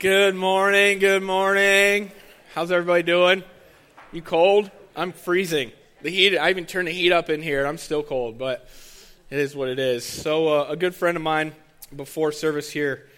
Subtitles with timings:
[0.00, 2.10] Good morning, good morning.
[2.54, 3.44] How's everybody doing?
[4.12, 4.70] You cold?
[4.96, 5.72] I'm freezing.
[6.00, 7.58] The heat, I even turned the heat up in here.
[7.58, 8.66] And I'm still cold, but
[9.28, 10.02] it is what it is.
[10.06, 11.52] So, uh, a good friend of mine
[11.94, 13.10] before service here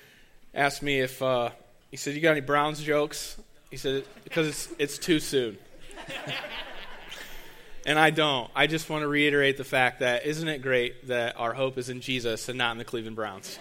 [0.55, 1.51] asked me if, uh,
[1.93, 3.37] he said, You got any Browns jokes?
[3.71, 5.59] He said, Because it's, it's too soon.
[7.87, 8.51] and I don't.
[8.57, 11.89] I just want to reiterate the fact that isn't it great that our hope is
[11.89, 13.61] in Jesus and not in the Cleveland Browns?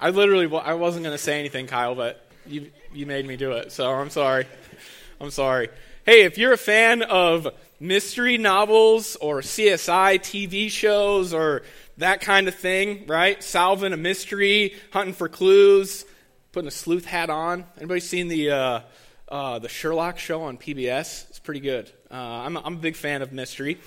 [0.00, 3.52] I literally I wasn't going to say anything, Kyle, but you you made me do
[3.52, 3.72] it.
[3.72, 4.46] So I'm sorry.
[5.20, 5.68] I'm sorry.
[6.04, 7.48] Hey, if you're a fan of
[7.80, 11.62] mystery novels or CSI TV shows or
[11.98, 13.42] that kind of thing, right?
[13.42, 16.04] Solving a mystery, hunting for clues,
[16.52, 17.64] putting a sleuth hat on.
[17.76, 18.80] Anybody seen the uh,
[19.28, 21.28] uh, the Sherlock show on PBS?
[21.30, 21.90] It's pretty good.
[22.10, 23.78] Uh, I'm, I'm a big fan of mystery.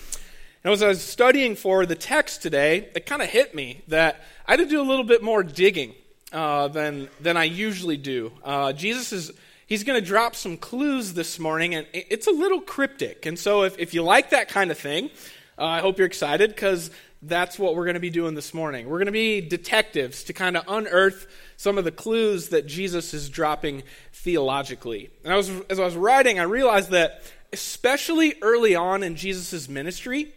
[0.63, 4.21] And as I was studying for the text today, it kind of hit me that
[4.47, 5.93] I had to do a little bit more digging
[6.31, 8.31] uh, than, than I usually do.
[8.45, 9.31] Uh, Jesus is
[9.65, 13.25] he's going to drop some clues this morning, and it's a little cryptic.
[13.25, 15.09] And so, if, if you like that kind of thing,
[15.57, 18.87] uh, I hope you're excited because that's what we're going to be doing this morning.
[18.87, 23.13] We're going to be detectives to kind of unearth some of the clues that Jesus
[23.13, 25.09] is dropping theologically.
[25.25, 29.67] And I was, as I was writing, I realized that, especially early on in Jesus'
[29.67, 30.31] ministry,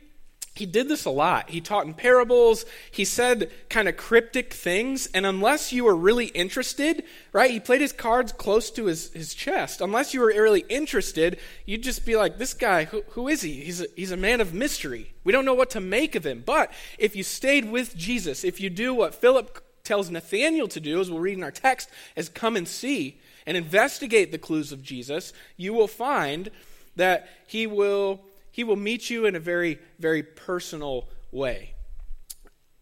[0.61, 1.49] he did this a lot.
[1.49, 2.67] He taught in parables.
[2.91, 5.09] He said kind of cryptic things.
[5.15, 9.33] And unless you were really interested, right, he played his cards close to his, his
[9.33, 9.81] chest.
[9.81, 13.55] Unless you were really interested, you'd just be like, this guy, who, who is he?
[13.55, 15.15] He's a, he's a man of mystery.
[15.25, 16.43] We don't know what to make of him.
[16.45, 21.01] But if you stayed with Jesus, if you do what Philip tells Nathanael to do,
[21.01, 24.83] as we'll read in our text, as come and see and investigate the clues of
[24.83, 26.51] Jesus, you will find
[26.97, 28.21] that he will
[28.51, 31.75] he will meet you in a very, very personal way.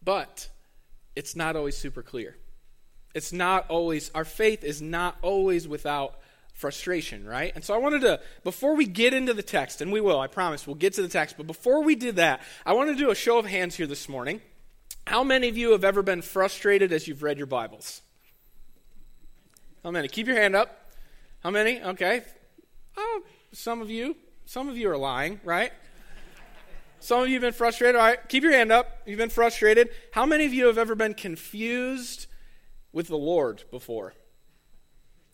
[0.03, 0.49] But
[1.15, 2.37] it's not always super clear.
[3.13, 6.19] It's not always, our faith is not always without
[6.53, 7.51] frustration, right?
[7.55, 10.27] And so I wanted to, before we get into the text, and we will, I
[10.27, 13.11] promise, we'll get to the text, but before we did that, I want to do
[13.11, 14.41] a show of hands here this morning.
[15.07, 18.01] How many of you have ever been frustrated as you've read your Bibles?
[19.83, 20.07] How many?
[20.07, 20.91] Keep your hand up.
[21.39, 21.81] How many?
[21.81, 22.21] Okay.
[22.97, 24.15] Oh, some of you.
[24.49, 25.71] Some of you are lying, right?
[26.99, 27.95] Some of you have been frustrated.
[27.95, 29.03] All right, keep your hand up.
[29.05, 29.89] You've been frustrated.
[30.11, 32.25] How many of you have ever been confused
[32.91, 34.15] with the Lord before?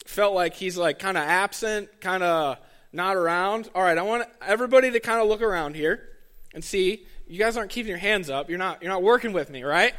[0.06, 2.58] Felt like he's like kind of absent, kind of
[2.92, 3.70] not around.
[3.74, 6.10] All right, I want everybody to kind of look around here
[6.54, 7.06] and see.
[7.26, 8.50] You guys aren't keeping your hands up.
[8.50, 9.94] You're not you're not working with me, right?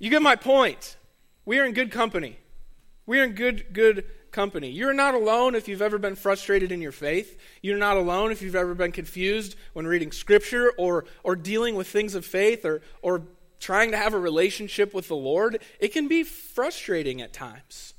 [0.00, 0.96] You get my point.
[1.44, 2.40] We are in good company.
[3.06, 4.68] We are in good good company.
[4.68, 7.38] You're not alone if you've ever been frustrated in your faith.
[7.62, 11.86] You're not alone if you've ever been confused when reading Scripture or, or dealing with
[11.86, 13.22] things of faith or, or
[13.60, 15.60] trying to have a relationship with the Lord.
[15.78, 17.94] It can be frustrating at times.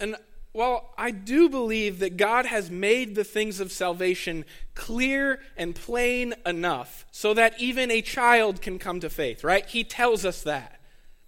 [0.00, 0.16] And
[0.52, 6.34] while I do believe that God has made the things of salvation clear and plain
[6.44, 9.66] enough so that even a child can come to faith, right?
[9.66, 10.80] He tells us that.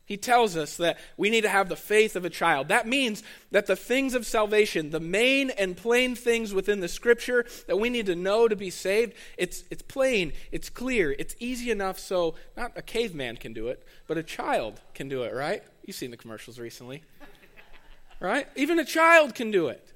[0.06, 2.68] He tells us that we need to have the faith of a child.
[2.68, 3.22] That means
[3.52, 7.88] that the things of salvation, the main and plain things within the scripture that we
[7.88, 12.34] need to know to be saved, it's, it's plain, it's clear, it's easy enough so
[12.56, 15.62] not a caveman can do it, but a child can do it, right?
[15.86, 17.02] You've seen the commercials recently,
[18.20, 18.46] right?
[18.56, 19.92] Even a child can do it.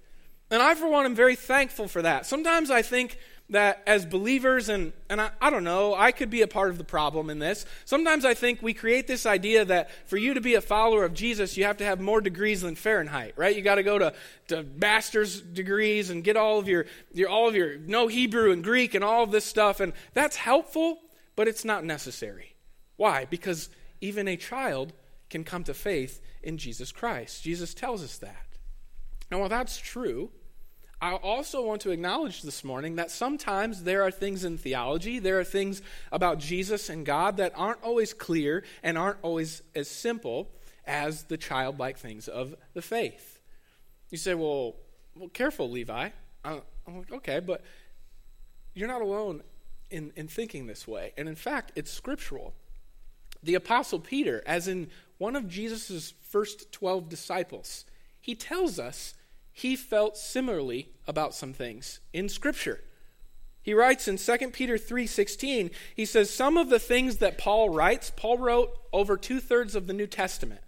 [0.51, 2.25] And I, for one, am very thankful for that.
[2.25, 3.19] Sometimes I think
[3.51, 6.77] that as believers, and, and I, I, don't know, I could be a part of
[6.77, 7.65] the problem in this.
[7.87, 11.15] Sometimes I think we create this idea that for you to be a follower of
[11.15, 13.57] Jesus, you have to have more degrees than Fahrenheit, right?
[13.57, 14.13] You got to go to,
[14.49, 18.63] to master's degrees and get all of your, your, all of your, know Hebrew and
[18.63, 19.81] Greek and all of this stuff.
[19.81, 20.99] And that's helpful,
[21.35, 22.55] but it's not necessary.
[22.97, 23.25] Why?
[23.25, 23.71] Because
[24.03, 24.93] even a child
[25.31, 27.43] can come to faith in Jesus Christ.
[27.43, 28.47] Jesus tells us that.
[29.31, 30.31] Now, while that's true,
[31.01, 35.39] I also want to acknowledge this morning that sometimes there are things in theology, there
[35.39, 40.51] are things about Jesus and God that aren't always clear and aren't always as simple
[40.85, 43.41] as the childlike things of the faith.
[44.11, 44.75] You say, well,
[45.15, 46.09] well careful, Levi.
[46.45, 47.62] I'm like, okay, but
[48.75, 49.43] you're not alone
[49.91, 51.12] in, in thinking this way.
[51.17, 52.55] And in fact, it's scriptural.
[53.43, 57.85] The Apostle Peter, as in one of Jesus' first 12 disciples,
[58.21, 59.15] he tells us
[59.58, 62.81] he felt similarly about some things in scripture.
[63.60, 68.12] He writes in 2 Peter 3:16, he says some of the things that Paul writes,
[68.14, 70.60] Paul wrote over two-thirds of the New Testament.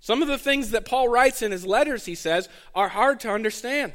[0.00, 3.30] Some of the things that Paul writes in his letters, he says, are hard to
[3.30, 3.92] understand.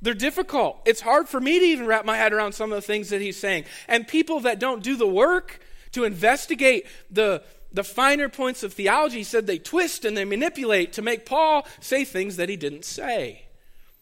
[0.00, 0.80] They're difficult.
[0.86, 3.20] It's hard for me to even wrap my head around some of the things that
[3.20, 3.66] he's saying.
[3.86, 5.60] And people that don't do the work
[5.92, 10.94] to investigate the, the finer points of theology, he said they twist and they manipulate
[10.94, 13.47] to make Paul say things that he didn't say.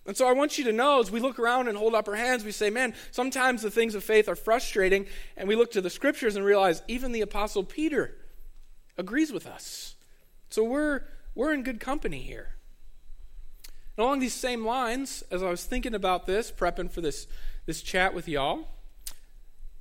[0.07, 2.15] And so I want you to know as we look around and hold up our
[2.15, 5.07] hands, we say, man, sometimes the things of faith are frustrating.
[5.37, 8.17] And we look to the scriptures and realize even the Apostle Peter
[8.97, 9.97] agrees with us.
[10.49, 11.03] So we're,
[11.35, 12.57] we're in good company here.
[13.97, 17.27] And along these same lines, as I was thinking about this, prepping for this,
[17.67, 18.69] this chat with y'all,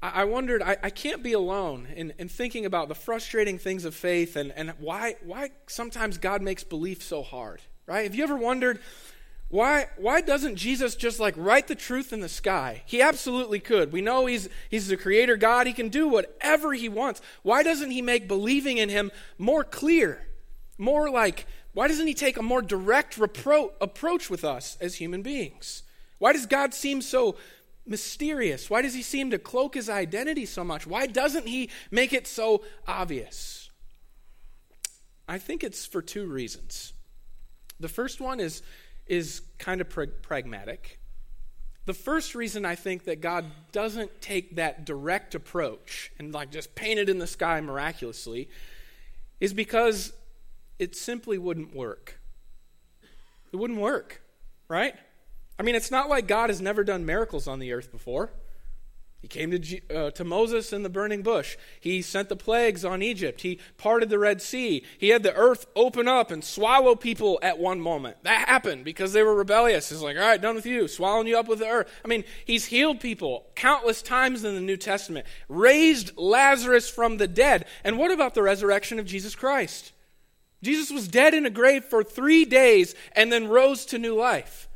[0.01, 3.85] I, I wondered, I, I, can't be alone in, in thinking about the frustrating things
[3.85, 8.03] of faith and, and why, why sometimes God makes belief so hard, right?
[8.03, 8.79] Have you ever wondered,
[9.55, 12.83] why, why doesn't Jesus just like write the truth in the sky?
[12.85, 13.93] He absolutely could.
[13.93, 15.65] We know he's, he's the creator God.
[15.65, 17.21] He can do whatever he wants.
[17.41, 20.27] Why doesn't he make believing in him more clear?
[20.77, 25.21] More like, why doesn't he take a more direct repro- approach with us as human
[25.21, 25.83] beings?
[26.17, 27.37] Why does God seem so
[27.87, 28.69] mysterious?
[28.69, 30.85] Why does he seem to cloak his identity so much?
[30.85, 33.69] Why doesn't he make it so obvious?
[35.29, 36.91] I think it's for two reasons.
[37.79, 38.61] The first one is
[39.07, 40.99] is kind of pra- pragmatic.
[41.85, 46.73] The first reason I think that God doesn't take that direct approach and like just
[46.73, 48.49] paint it in the sky miraculously
[49.39, 50.13] is because
[50.79, 52.19] it simply wouldn't work.
[53.51, 54.21] It wouldn't work,
[54.67, 54.95] right?
[55.59, 58.31] I mean, it's not like God has never done miracles on the earth before.
[59.25, 61.57] He came to, uh, to Moses in the burning bush.
[61.79, 63.41] He sent the plagues on Egypt.
[63.41, 64.83] He parted the Red Sea.
[64.99, 68.17] He had the earth open up and swallow people at one moment.
[68.21, 69.89] That happened because they were rebellious.
[69.89, 71.91] He's like, all right, done with you, swallowing you up with the earth.
[72.05, 77.27] I mean, he's healed people countless times in the New Testament, raised Lazarus from the
[77.27, 77.65] dead.
[77.83, 79.91] And what about the resurrection of Jesus Christ?
[80.61, 84.69] Jesus was dead in a grave for three days and then rose to new life.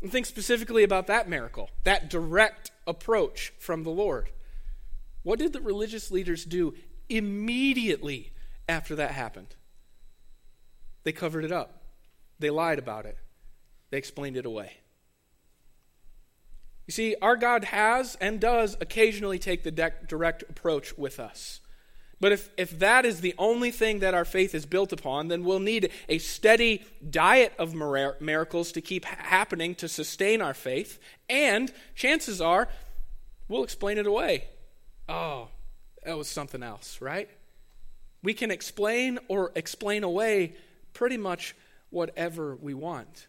[0.00, 4.30] And think specifically about that miracle, that direct approach from the Lord.
[5.22, 6.74] What did the religious leaders do
[7.08, 8.32] immediately
[8.68, 9.56] after that happened?
[11.02, 11.82] They covered it up,
[12.38, 13.18] they lied about it,
[13.90, 14.78] they explained it away.
[16.86, 21.60] You see, our God has and does occasionally take the direct approach with us.
[22.18, 25.44] But if, if that is the only thing that our faith is built upon, then
[25.44, 30.98] we'll need a steady diet of miracles to keep happening to sustain our faith.
[31.28, 32.68] And chances are,
[33.48, 34.44] we'll explain it away.
[35.08, 35.48] Oh,
[36.04, 37.28] that was something else, right?
[38.22, 40.56] We can explain or explain away
[40.94, 41.54] pretty much
[41.90, 43.26] whatever we want.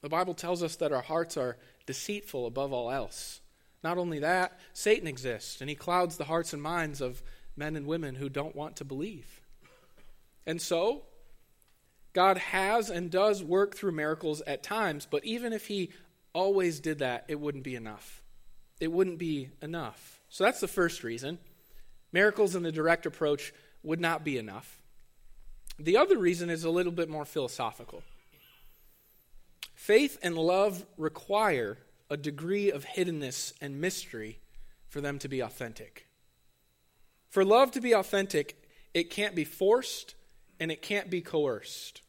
[0.00, 1.56] The Bible tells us that our hearts are
[1.86, 3.40] deceitful above all else.
[3.82, 7.22] Not only that, Satan exists, and he clouds the hearts and minds of
[7.56, 9.40] men and women who don't want to believe.
[10.46, 11.02] And so,
[12.12, 15.90] God has and does work through miracles at times, but even if He
[16.32, 18.22] always did that, it wouldn't be enough.
[18.80, 20.20] It wouldn't be enough.
[20.28, 21.38] So that's the first reason.
[22.12, 23.52] Miracles in the direct approach
[23.82, 24.78] would not be enough.
[25.78, 28.02] The other reason is a little bit more philosophical.
[29.74, 31.78] Faith and love require
[32.08, 34.38] a degree of hiddenness and mystery
[34.88, 36.03] for them to be authentic.
[37.34, 38.64] For love to be authentic,
[38.94, 40.14] it can't be forced
[40.60, 42.00] and it can't be coerced.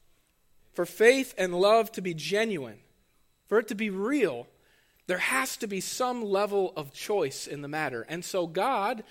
[0.74, 2.78] For faith and love to be genuine,
[3.48, 4.46] for it to be real,
[5.08, 8.06] there has to be some level of choice in the matter.
[8.08, 9.04] And so God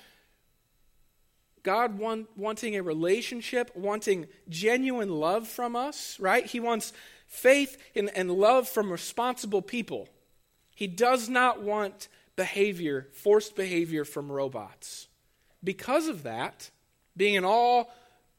[1.64, 6.46] God want, wanting a relationship, wanting genuine love from us, right?
[6.46, 6.93] He wants
[7.26, 10.09] faith and, and love from responsible people.
[10.76, 12.06] He does not want
[12.37, 15.09] behavior, forced behavior from robots.
[15.64, 16.71] Because of that,
[17.16, 17.92] being an all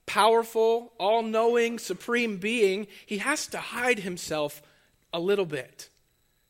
[0.06, 4.62] powerful, all knowing, supreme being, he has to hide himself
[5.12, 5.90] a little bit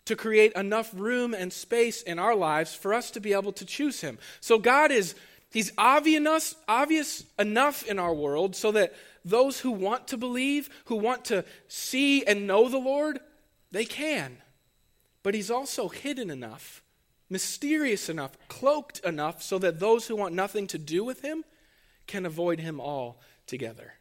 [0.05, 3.65] to create enough room and space in our lives for us to be able to
[3.65, 4.17] choose him.
[4.39, 5.15] So God is
[5.51, 10.95] he's obvious, obvious enough in our world so that those who want to believe, who
[10.95, 13.19] want to see and know the Lord,
[13.71, 14.37] they can.
[15.23, 16.83] But he's also hidden enough
[17.29, 21.43] mysterious enough, cloaked enough, so that those who want nothing to do with him
[22.07, 23.93] can avoid him altogether.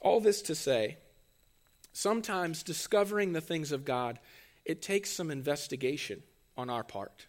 [0.00, 0.98] All this to say,
[1.92, 4.18] sometimes discovering the things of God,
[4.64, 6.22] it takes some investigation
[6.56, 7.26] on our part.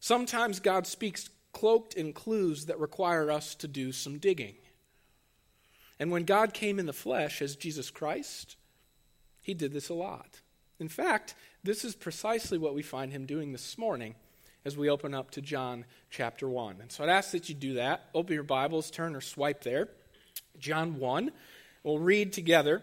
[0.00, 4.54] Sometimes God speaks cloaked in clues that require us to do some digging.
[5.98, 8.56] And when God came in the flesh as Jesus Christ,
[9.42, 10.40] he did this a lot.
[10.80, 14.14] In fact, this is precisely what we find him doing this morning
[14.64, 16.78] as we open up to John chapter 1.
[16.80, 18.08] And so I'd ask that you do that.
[18.14, 19.88] Open your Bibles, turn or swipe there.
[20.58, 21.30] John 1.
[21.84, 22.82] We'll read together.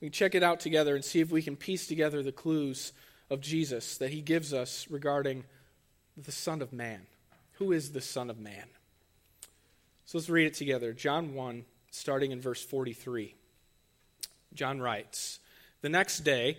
[0.00, 2.92] We can check it out together and see if we can piece together the clues
[3.30, 5.44] of Jesus that he gives us regarding
[6.16, 7.06] the Son of Man.
[7.54, 8.66] Who is the Son of Man?
[10.06, 10.92] So let's read it together.
[10.92, 13.34] John 1, starting in verse 43.
[14.54, 15.40] John writes
[15.82, 16.58] The next day,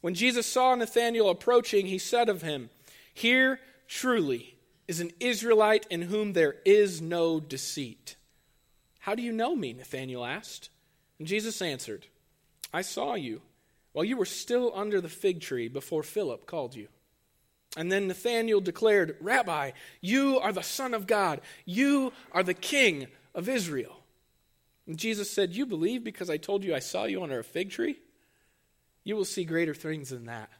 [0.00, 2.70] When Jesus saw Nathanael approaching, he said of him,
[3.12, 4.56] Here truly
[4.88, 8.16] is an Israelite in whom there is no deceit.
[9.00, 9.72] How do you know me?
[9.72, 10.70] Nathanael asked.
[11.18, 12.06] And Jesus answered,
[12.72, 13.42] I saw you
[13.92, 16.88] while you were still under the fig tree before Philip called you.
[17.76, 21.40] And then Nathanael declared, Rabbi, you are the Son of God.
[21.64, 23.98] You are the King of Israel.
[24.86, 27.70] And Jesus said, You believe because I told you I saw you under a fig
[27.70, 28.00] tree?
[29.04, 30.50] You will see greater things than that.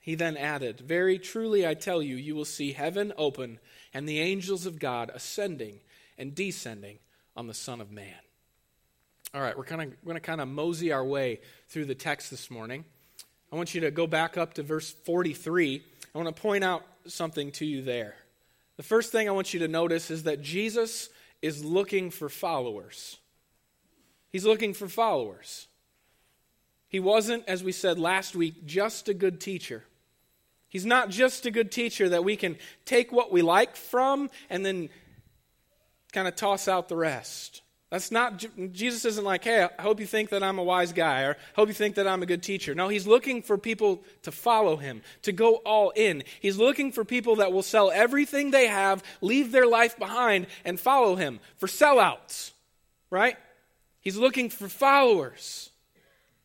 [0.00, 3.58] He then added, Very truly I tell you, you will see heaven open
[3.92, 5.80] and the angels of God ascending
[6.18, 6.98] and descending
[7.36, 8.14] on the Son of Man.
[9.34, 11.94] All right, we're, kind of, we're going to kind of mosey our way through the
[11.94, 12.84] text this morning.
[13.52, 15.82] I want you to go back up to verse 43
[16.14, 18.14] I want to point out something to you there.
[18.76, 21.08] The first thing I want you to notice is that Jesus
[21.42, 23.18] is looking for followers.
[24.30, 25.66] He's looking for followers.
[26.94, 29.82] He wasn't, as we said last week, just a good teacher.
[30.68, 34.64] He's not just a good teacher that we can take what we like from and
[34.64, 34.90] then
[36.12, 37.62] kind of toss out the rest.
[37.90, 41.22] That's not, Jesus isn't like, hey, I hope you think that I'm a wise guy,
[41.22, 42.76] or I hope you think that I'm a good teacher.
[42.76, 46.22] No, he's looking for people to follow him, to go all in.
[46.38, 50.78] He's looking for people that will sell everything they have, leave their life behind, and
[50.78, 52.52] follow him, for sellouts,
[53.10, 53.36] right?
[54.00, 55.70] He's looking for followers,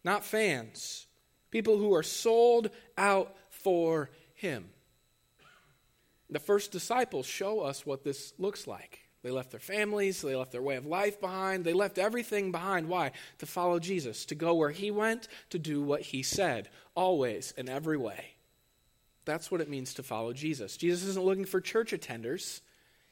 [0.03, 1.07] not fans.
[1.51, 4.69] People who are sold out for him.
[6.29, 8.99] The first disciples show us what this looks like.
[9.21, 12.87] They left their families, they left their way of life behind, they left everything behind.
[12.87, 13.11] Why?
[13.39, 17.67] To follow Jesus, to go where he went, to do what he said, always, in
[17.67, 18.35] every way.
[19.25, 20.77] That's what it means to follow Jesus.
[20.77, 22.61] Jesus isn't looking for church attenders,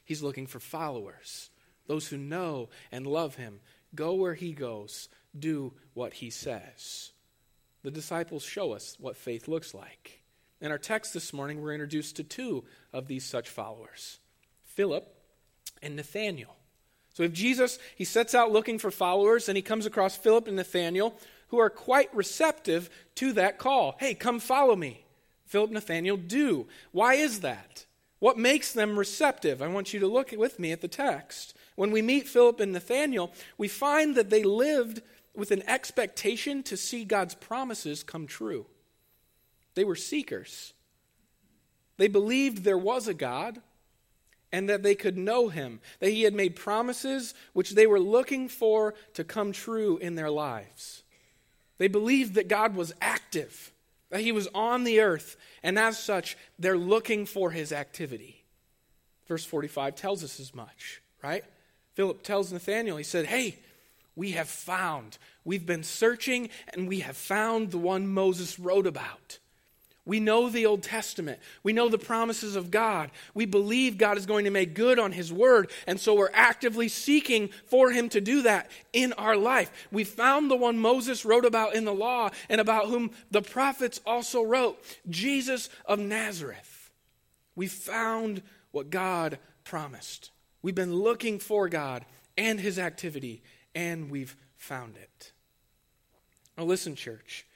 [0.04, 1.50] he's looking for followers,
[1.86, 3.60] those who know and love him.
[3.94, 7.12] Go where he goes, do what he says.
[7.82, 10.22] The disciples show us what faith looks like.
[10.60, 14.18] In our text this morning, we're introduced to two of these such followers
[14.64, 15.14] Philip
[15.82, 16.56] and Nathaniel.
[17.14, 20.56] So if Jesus, he sets out looking for followers and he comes across Philip and
[20.56, 21.18] Nathaniel
[21.48, 23.96] who are quite receptive to that call.
[23.98, 25.04] Hey, come follow me.
[25.46, 26.68] Philip and Nathaniel do.
[26.92, 27.86] Why is that?
[28.18, 29.62] What makes them receptive?
[29.62, 31.54] I want you to look with me at the text.
[31.76, 35.00] When we meet Philip and Nathaniel, we find that they lived
[35.38, 38.66] with an expectation to see God's promises come true.
[39.74, 40.74] They were seekers.
[41.96, 43.62] They believed there was a God,
[44.50, 48.48] and that they could know him, that he had made promises which they were looking
[48.48, 51.04] for to come true in their lives.
[51.76, 53.72] They believed that God was active,
[54.10, 58.44] that he was on the earth, and as such, they're looking for his activity.
[59.28, 61.44] Verse 45 tells us as much, right?
[61.94, 63.58] Philip tells Nathanael, he said, Hey,
[64.18, 69.38] we have found, we've been searching, and we have found the one Moses wrote about.
[70.04, 71.38] We know the Old Testament.
[71.62, 73.12] We know the promises of God.
[73.32, 75.70] We believe God is going to make good on His word.
[75.86, 79.70] And so we're actively seeking for Him to do that in our life.
[79.92, 84.00] We found the one Moses wrote about in the law and about whom the prophets
[84.04, 86.90] also wrote Jesus of Nazareth.
[87.54, 90.32] We found what God promised.
[90.60, 92.04] We've been looking for God
[92.36, 93.42] and His activity,
[93.74, 95.32] and we've found it.
[96.56, 97.46] Now, listen, church.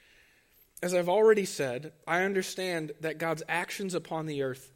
[0.81, 4.71] As I've already said, I understand that God's actions upon the earth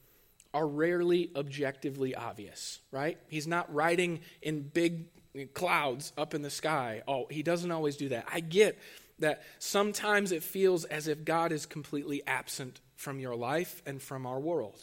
[0.54, 3.18] are rarely objectively obvious, right?
[3.28, 5.06] He's not riding in big
[5.54, 7.04] clouds up in the sky.
[7.08, 8.26] Oh, he doesn't always do that.
[8.32, 8.80] I get
[9.20, 14.26] that sometimes it feels as if God is completely absent from your life and from
[14.26, 14.80] our world.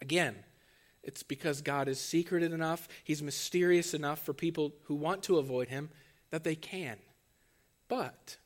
[0.00, 0.36] Again,
[1.02, 5.68] it's because God is secreted enough, He's mysterious enough for people who want to avoid
[5.68, 5.90] Him
[6.30, 6.98] that they can.
[7.88, 8.36] But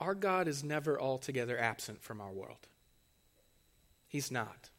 [0.00, 2.66] our God is never altogether absent from our world.
[4.08, 4.70] He's not.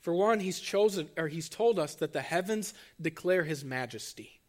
[0.00, 4.40] For one, he's chosen or he's told us that the heavens declare his majesty.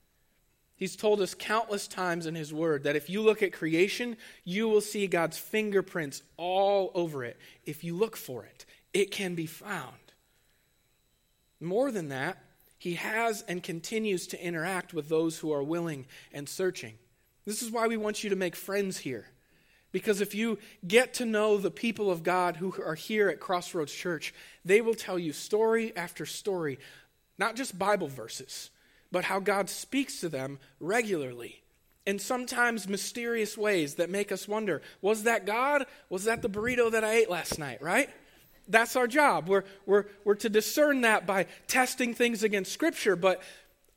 [0.75, 4.69] He's told us countless times in his word that if you look at creation, you
[4.69, 7.37] will see God's fingerprints all over it.
[7.65, 10.08] If you look for it, it can be found.
[11.59, 12.37] More than that,
[12.77, 16.95] He has and continues to interact with those who are willing and searching.
[17.45, 19.27] This is why we want you to make friends here.
[19.91, 23.93] Because if you get to know the people of God who are here at Crossroads
[23.93, 26.77] Church, they will tell you story after story,
[27.39, 28.69] not just Bible verses,
[29.11, 31.63] but how God speaks to them regularly
[32.05, 35.85] in sometimes mysterious ways that make us wonder was that God?
[36.09, 38.09] Was that the burrito that I ate last night, right?
[38.69, 39.49] That's our job.
[39.49, 43.41] We're, we're, we're to discern that by testing things against Scripture, but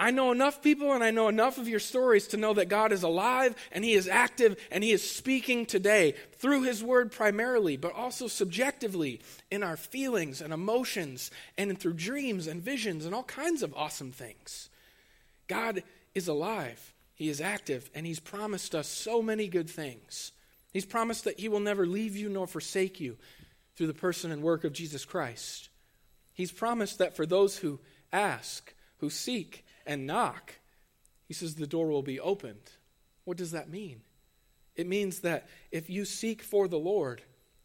[0.00, 2.90] I know enough people and I know enough of your stories to know that God
[2.90, 7.76] is alive and He is active and He is speaking today through His Word primarily,
[7.76, 13.22] but also subjectively in our feelings and emotions and through dreams and visions and all
[13.22, 14.70] kinds of awesome things.
[15.46, 16.94] God is alive.
[17.14, 20.32] He is active, and He's promised us so many good things.
[20.72, 23.18] He's promised that He will never leave you nor forsake you
[23.76, 25.68] through the person and work of Jesus Christ.
[26.32, 27.80] He's promised that for those who
[28.12, 30.54] ask, who seek, and knock,
[31.26, 32.72] He says the door will be opened.
[33.24, 34.02] What does that mean?
[34.76, 37.22] It means that if you seek for the Lord,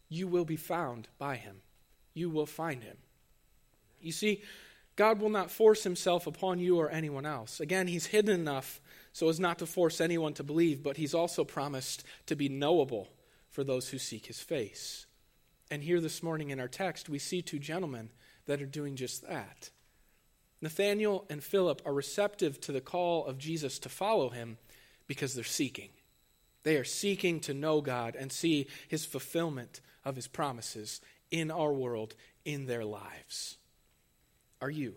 [0.08, 1.62] you will be found by Him.
[2.14, 2.96] You will find Him.
[4.00, 4.42] You see,
[4.96, 7.60] God will not force Himself upon you or anyone else.
[7.60, 8.80] Again, He's hidden enough
[9.18, 13.08] so as not to force anyone to believe, but he's also promised to be knowable
[13.50, 15.06] for those who seek his face.
[15.70, 18.10] And here this morning in our text, we see two gentlemen
[18.46, 19.70] that are doing just that.
[20.60, 24.58] Nathanael and Philip are receptive to the call of Jesus to follow him
[25.06, 25.90] because they're seeking.
[26.64, 31.72] They are seeking to know God and see his fulfillment of his promises in our
[31.72, 33.58] world, in their lives.
[34.60, 34.96] Are you?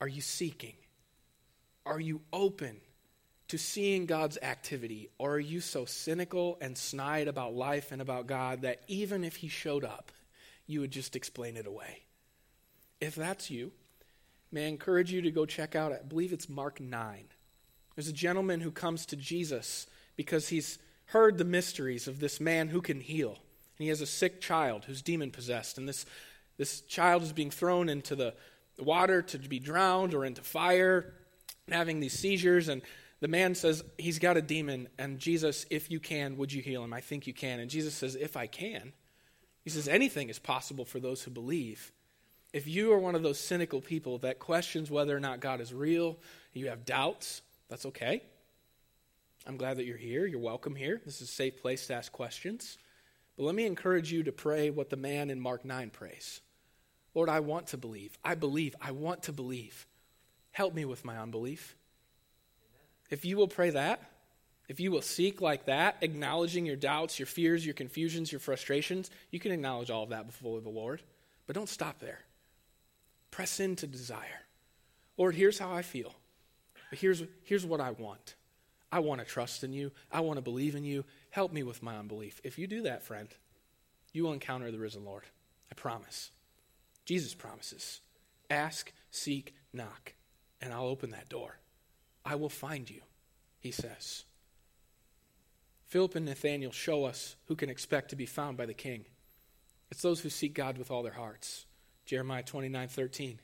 [0.00, 0.76] Are you seeking?
[1.86, 2.80] Are you open
[3.54, 5.10] to seeing God's activity?
[5.16, 9.36] Or are you so cynical and snide about life and about God that even if
[9.36, 10.10] He showed up,
[10.66, 12.02] you would just explain it away?
[13.00, 13.70] If that's you,
[14.50, 17.26] may I encourage you to go check out, I believe it's Mark 9.
[17.94, 22.70] There's a gentleman who comes to Jesus because he's heard the mysteries of this man
[22.70, 23.38] who can heal.
[23.78, 25.78] And he has a sick child who's demon possessed.
[25.78, 26.06] And this,
[26.56, 28.34] this child is being thrown into the
[28.80, 31.14] water to be drowned or into fire
[31.70, 32.82] having these seizures and
[33.24, 36.84] the man says he's got a demon and jesus if you can would you heal
[36.84, 36.92] him?
[36.92, 37.58] I think you can.
[37.58, 38.92] And jesus says if i can.
[39.62, 41.90] He says anything is possible for those who believe.
[42.52, 45.72] If you are one of those cynical people that questions whether or not god is
[45.72, 46.18] real
[46.52, 48.22] you have doubts that's okay.
[49.46, 50.26] I'm glad that you're here.
[50.26, 51.00] You're welcome here.
[51.02, 52.76] This is a safe place to ask questions.
[53.38, 56.42] But let me encourage you to pray what the man in mark 9 prays.
[57.14, 58.18] Lord i want to believe.
[58.22, 58.76] I believe.
[58.82, 59.86] I want to believe.
[60.50, 61.74] Help me with my unbelief.
[63.14, 64.02] If you will pray that,
[64.66, 69.08] if you will seek like that, acknowledging your doubts, your fears, your confusions, your frustrations,
[69.30, 71.00] you can acknowledge all of that before the Lord.
[71.46, 72.18] But don't stop there.
[73.30, 74.42] Press into desire.
[75.16, 76.12] Lord, here's how I feel.
[76.90, 78.34] But here's, here's what I want.
[78.90, 79.92] I want to trust in you.
[80.10, 81.04] I want to believe in you.
[81.30, 82.40] Help me with my unbelief.
[82.42, 83.28] If you do that, friend,
[84.12, 85.22] you will encounter the risen Lord.
[85.70, 86.32] I promise.
[87.04, 88.00] Jesus promises
[88.50, 90.14] ask, seek, knock
[90.60, 91.58] and I'll open that door.
[92.24, 93.02] I will find you,
[93.60, 94.24] he says.
[95.86, 99.04] Philip and Nathanael show us who can expect to be found by the king.
[99.90, 101.66] It's those who seek God with all their hearts.
[102.06, 103.38] Jeremiah 29 13.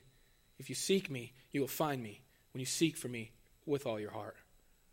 [0.59, 2.21] If you seek me, you will find me
[2.53, 3.31] when you seek for me
[3.65, 4.35] with all your heart.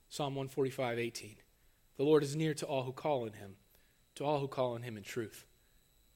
[0.08, 1.36] Psalm 145 18.
[1.96, 3.56] The Lord is near to all who call on him,
[4.14, 5.44] to all who call on him in truth.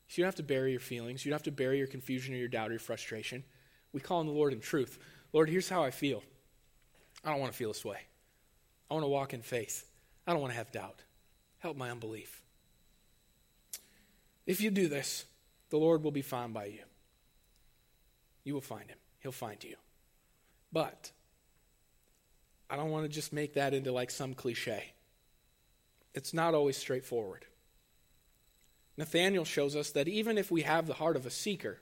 [0.09, 1.25] So you don't have to bury your feelings.
[1.25, 3.45] You don't have to bury your confusion or your doubt or your frustration.
[3.93, 4.99] We call on the Lord in truth.
[5.33, 6.23] Lord, here's how I feel.
[7.25, 7.99] I don't want to feel this way.
[8.91, 9.87] I want to walk in faith.
[10.27, 11.01] I don't want to have doubt.
[11.61, 12.43] Help my unbelief.
[14.47, 15.25] If you do this,
[15.71, 16.83] the Lord will be found by you.
[18.45, 19.77] You will find him, he'll find you.
[20.73, 21.13] But
[22.69, 24.93] I don't want to just make that into like some cliche.
[26.15, 27.47] It's not always straightforward.
[28.97, 31.81] Nathanael shows us that even if we have the heart of a seeker,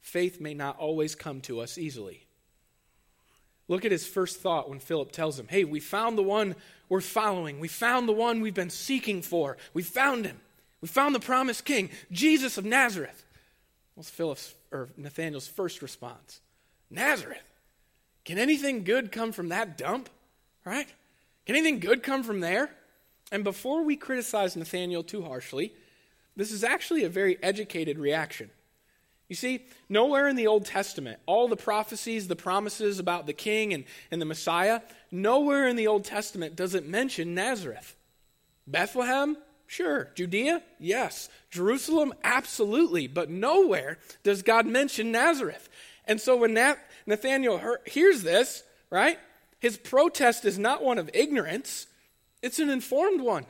[0.00, 2.23] faith may not always come to us easily.
[3.68, 6.54] Look at his first thought when Philip tells him, Hey, we found the one
[6.88, 7.60] we're following.
[7.60, 9.56] We found the one we've been seeking for.
[9.72, 10.40] We found him.
[10.80, 13.24] We found the promised king, Jesus of Nazareth.
[13.94, 16.40] What's Philip's or Nathaniel's first response?
[16.90, 17.42] Nazareth.
[18.24, 20.10] Can anything good come from that dump?
[20.64, 20.88] Right?
[21.46, 22.70] Can anything good come from there?
[23.32, 25.72] And before we criticize Nathaniel too harshly,
[26.36, 28.50] this is actually a very educated reaction.
[29.28, 33.72] You see, nowhere in the Old Testament, all the prophecies, the promises about the king
[33.72, 37.96] and, and the Messiah, nowhere in the Old Testament does it mention Nazareth.
[38.66, 39.36] Bethlehem?
[39.66, 40.10] Sure.
[40.14, 40.62] Judea?
[40.78, 41.30] Yes.
[41.50, 42.12] Jerusalem?
[42.22, 43.06] Absolutely.
[43.06, 45.68] But nowhere does God mention Nazareth.
[46.06, 46.54] And so when
[47.06, 49.18] Nathaniel hears this, right?
[49.58, 51.86] His protest is not one of ignorance,
[52.42, 53.46] it's an informed one.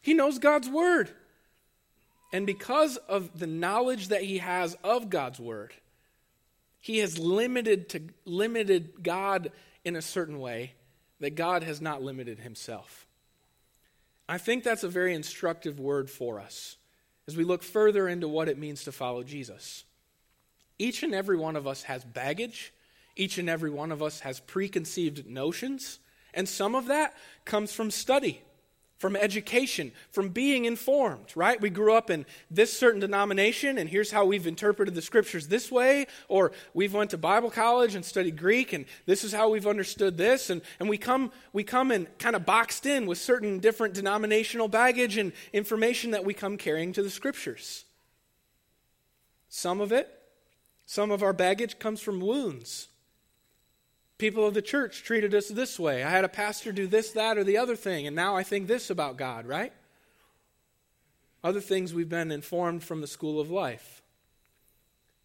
[0.00, 1.10] He knows God's word.
[2.32, 5.74] And because of the knowledge that he has of God's word,
[6.80, 9.52] he has limited to limited God
[9.84, 10.72] in a certain way
[11.20, 13.06] that God has not limited himself.
[14.28, 16.76] I think that's a very instructive word for us
[17.28, 19.84] as we look further into what it means to follow Jesus.
[20.78, 22.72] Each and every one of us has baggage,
[23.14, 25.98] each and every one of us has preconceived notions,
[26.34, 27.14] and some of that
[27.44, 28.42] comes from study
[29.02, 31.60] from education, from being informed, right?
[31.60, 35.72] We grew up in this certain denomination and here's how we've interpreted the scriptures this
[35.72, 39.66] way, or we've went to Bible college and studied Greek and this is how we've
[39.66, 43.58] understood this and, and we come we come and kind of boxed in with certain
[43.58, 47.84] different denominational baggage and information that we come carrying to the scriptures.
[49.48, 50.08] Some of it,
[50.86, 52.86] some of our baggage comes from wounds
[54.22, 56.04] people of the church treated us this way.
[56.04, 58.68] I had a pastor do this, that, or the other thing, and now I think
[58.68, 59.72] this about God, right?
[61.42, 64.00] Other things we've been informed from the school of life.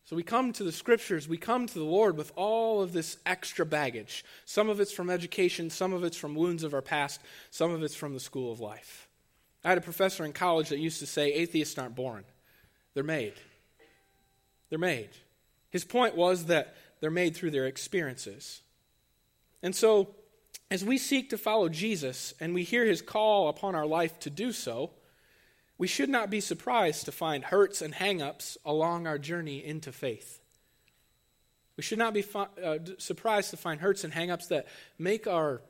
[0.05, 3.17] So we come to the scriptures, we come to the Lord with all of this
[3.23, 4.25] extra baggage.
[4.45, 7.83] Some of it's from education, some of it's from wounds of our past, some of
[7.83, 9.07] it's from the school of life.
[9.63, 12.23] I had a professor in college that used to say atheists aren't born,
[12.95, 13.33] they're made.
[14.71, 15.09] They're made.
[15.69, 18.61] His point was that they're made through their experiences.
[19.61, 20.15] And so,
[20.69, 24.29] as we seek to follow Jesus and we hear his call upon our life to
[24.29, 24.91] do so,
[25.77, 30.39] we should not be surprised to find hurts and hangups along our journey into faith.
[31.77, 34.67] We should not be uh, surprised to find hurts and hangups that
[34.97, 35.61] make our,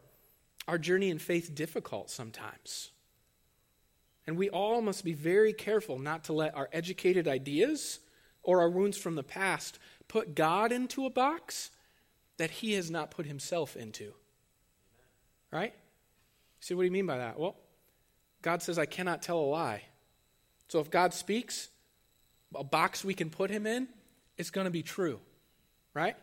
[0.67, 2.91] our journey in faith difficult sometimes.
[4.25, 7.99] And we all must be very careful not to let our educated ideas
[8.41, 11.71] or our wounds from the past put God into a box
[12.37, 14.13] that he has not put himself into.
[15.51, 15.73] Right?
[16.59, 17.39] See, what do you mean by that?
[17.39, 17.55] Well,
[18.41, 19.83] God says, I cannot tell a lie.
[20.69, 21.69] So if God speaks,
[22.55, 23.87] a box we can put him in,
[24.37, 25.19] it's going to be true.
[25.93, 26.15] Right?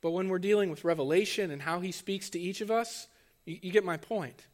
[0.00, 3.06] But when we're dealing with revelation and how he speaks to each of us,
[3.44, 4.46] you, you get my point.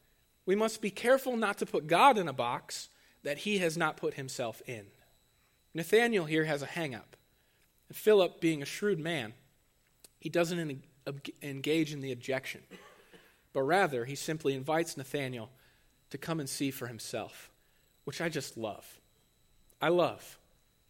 [0.45, 2.89] We must be careful not to put God in a box
[3.23, 4.87] that he has not put himself in.
[5.75, 7.17] Nathaniel here has a hang up.
[7.93, 9.35] Philip, being a shrewd man,
[10.27, 10.83] he doesn't
[11.41, 12.61] engage in the objection,
[13.53, 15.51] but rather he simply invites Nathanael
[16.11, 17.49] to come and see for himself,
[18.03, 18.85] which I just love.
[19.81, 20.37] I love.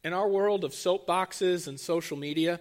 [0.02, 2.60] In our world of soapboxes and social media,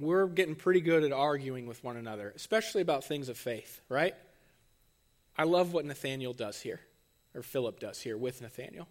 [0.00, 4.16] we're getting pretty good at arguing with one another, especially about things of faith, right?
[5.38, 6.80] I love what Nathaniel does here,
[7.36, 8.88] or Philip does here with Nathaniel.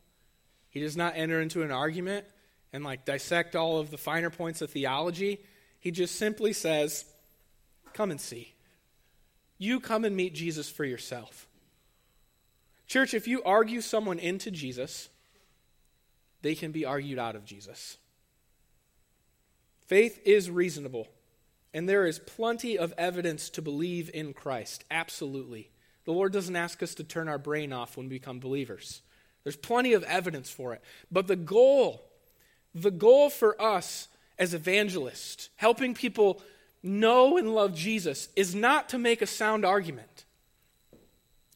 [0.70, 2.28] He does not enter into an argument
[2.72, 5.44] and like dissect all of the finer points of theology.
[5.82, 7.04] He just simply says,
[7.96, 8.54] Come and see.
[9.58, 11.48] You come and meet Jesus for yourself.
[12.88, 15.08] Church, if you argue someone into Jesus,
[16.42, 17.98] they can be argued out of Jesus.
[19.88, 21.08] Faith is reasonable,
[21.74, 24.84] and there is plenty of evidence to believe in Christ.
[24.92, 25.70] Absolutely.
[26.04, 29.04] The Lord doesn't ask us to turn our brain off when we become believers.
[29.44, 30.82] There's plenty of evidence for it.
[31.10, 32.04] But the goal,
[32.74, 36.42] the goal for us as evangelists, helping people
[36.86, 40.26] know and love Jesus is not to make a sound argument.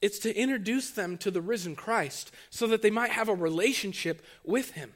[0.02, 4.26] It's to introduce them to the risen Christ so that they might have a relationship
[4.44, 4.94] with him.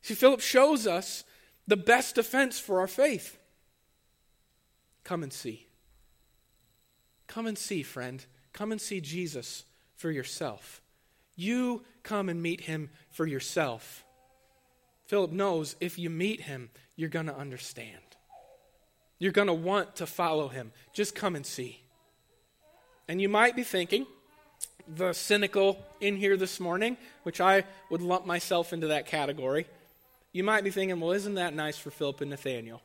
[0.00, 1.24] See, Philip shows us
[1.66, 3.38] the best defense for our faith.
[5.04, 5.66] Come and see.
[7.26, 8.24] Come and see, friend.
[8.52, 9.64] Come and see Jesus
[9.96, 10.82] for yourself.
[11.36, 14.04] You come and meet him for yourself.
[15.06, 18.11] Philip knows if you meet him, you're going to understand.
[19.22, 20.72] You're going to want to follow him.
[20.92, 21.80] Just come and see.
[23.06, 24.04] And you might be thinking,
[24.96, 29.68] the cynical in here this morning, which I would lump myself into that category,
[30.32, 32.82] you might be thinking, well, isn't that nice for Philip and Nathaniel?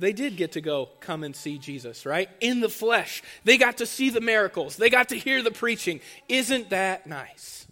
[0.00, 2.28] They did get to go come and see Jesus, right?
[2.40, 3.22] In the flesh.
[3.44, 4.74] They got to see the miracles.
[4.74, 6.00] They got to hear the preaching.
[6.28, 7.68] Isn't that nice?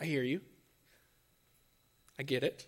[0.00, 0.40] I hear you.
[2.18, 2.66] I get it.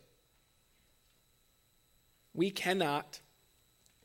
[2.34, 3.20] We cannot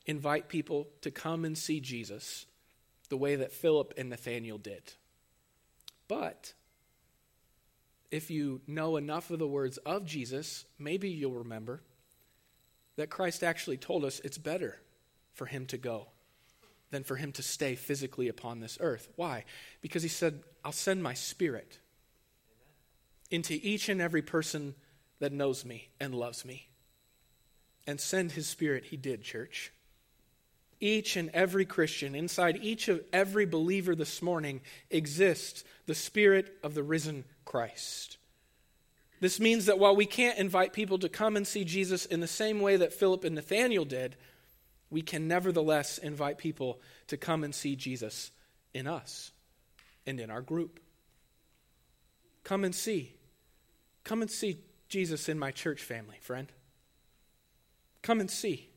[0.06, 2.46] invite people to come and see Jesus
[3.08, 4.92] the way that Philip and Nathaniel did.
[6.08, 6.52] But
[8.10, 11.82] if you know enough of the words of Jesus, maybe you'll remember
[12.96, 14.80] that Christ actually told us it's better
[15.32, 16.08] for him to go
[16.90, 19.08] than for him to stay physically upon this earth.
[19.16, 19.44] Why?
[19.80, 21.78] Because he said, I'll send my spirit
[23.30, 24.74] into each and every person
[25.18, 26.68] that knows me and loves me.
[27.86, 29.72] And send his spirit, he did, church.
[30.84, 36.74] Each and every Christian, inside each of every believer this morning, exists the spirit of
[36.74, 38.18] the risen Christ.
[39.18, 42.26] This means that while we can't invite people to come and see Jesus in the
[42.26, 44.16] same way that Philip and Nathanael did,
[44.90, 48.30] we can nevertheless invite people to come and see Jesus
[48.74, 49.32] in us
[50.06, 50.80] and in our group.
[52.42, 53.14] Come and see.
[54.04, 54.58] Come and see
[54.90, 56.52] Jesus in my church family, friend.
[58.02, 58.68] Come and see,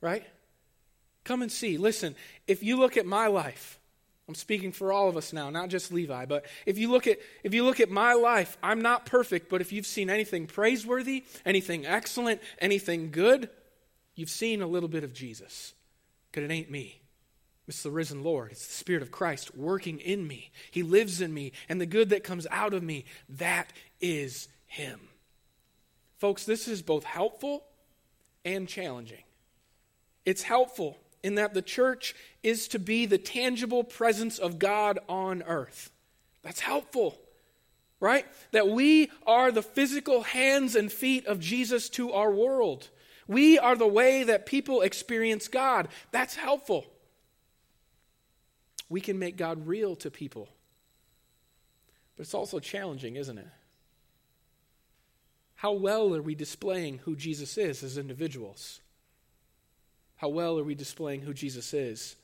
[0.00, 0.26] right?
[1.26, 1.76] Come and see.
[1.76, 2.14] Listen,
[2.46, 3.80] if you look at my life,
[4.28, 7.18] I'm speaking for all of us now, not just Levi, but if you look at
[7.42, 11.24] if you look at my life, I'm not perfect, but if you've seen anything praiseworthy,
[11.44, 13.50] anything excellent, anything good,
[14.14, 15.74] you've seen a little bit of Jesus.
[16.30, 17.00] Because it ain't me.
[17.66, 18.52] It's the risen Lord.
[18.52, 20.52] It's the Spirit of Christ working in me.
[20.70, 25.00] He lives in me, and the good that comes out of me, that is Him.
[26.18, 27.64] Folks, this is both helpful
[28.44, 29.24] and challenging.
[30.24, 35.42] It's helpful in that the church is to be the tangible presence of God on
[35.42, 35.90] earth.
[36.44, 37.18] That's helpful,
[37.98, 38.24] right?
[38.52, 42.90] That we are the physical hands and feet of Jesus to our world.
[43.26, 45.88] We are the way that people experience God.
[46.12, 46.86] That's helpful.
[48.88, 50.48] We can make God real to people.
[52.14, 53.48] But it's also challenging, isn't it?
[55.56, 58.80] How well are we displaying who Jesus is as individuals?
[60.16, 62.16] How well are we displaying who Jesus is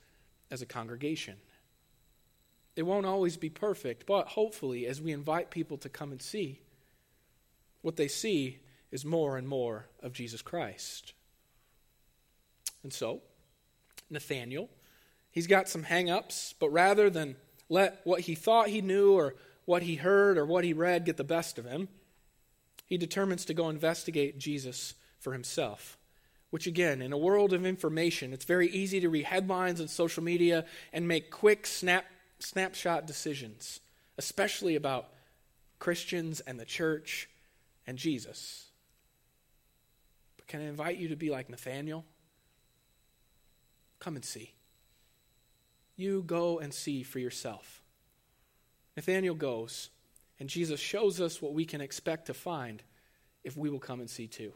[0.50, 1.36] as a congregation?
[2.74, 6.60] It won't always be perfect, but hopefully, as we invite people to come and see,
[7.82, 11.12] what they see is more and more of Jesus Christ.
[12.82, 13.20] And so,
[14.08, 14.70] Nathaniel,
[15.30, 17.36] he's got some hang ups, but rather than
[17.68, 21.16] let what he thought he knew or what he heard or what he read get
[21.16, 21.88] the best of him,
[22.86, 25.98] he determines to go investigate Jesus for himself.
[26.52, 30.22] Which, again, in a world of information, it's very easy to read headlines on social
[30.22, 32.04] media and make quick snap,
[32.40, 33.80] snapshot decisions,
[34.18, 35.08] especially about
[35.78, 37.30] Christians and the church
[37.86, 38.66] and Jesus.
[40.36, 42.04] But can I invite you to be like Nathaniel?
[43.98, 44.52] Come and see.
[45.96, 47.82] You go and see for yourself.
[48.94, 49.88] Nathaniel goes,
[50.38, 52.82] and Jesus shows us what we can expect to find
[53.42, 54.52] if we will come and see too.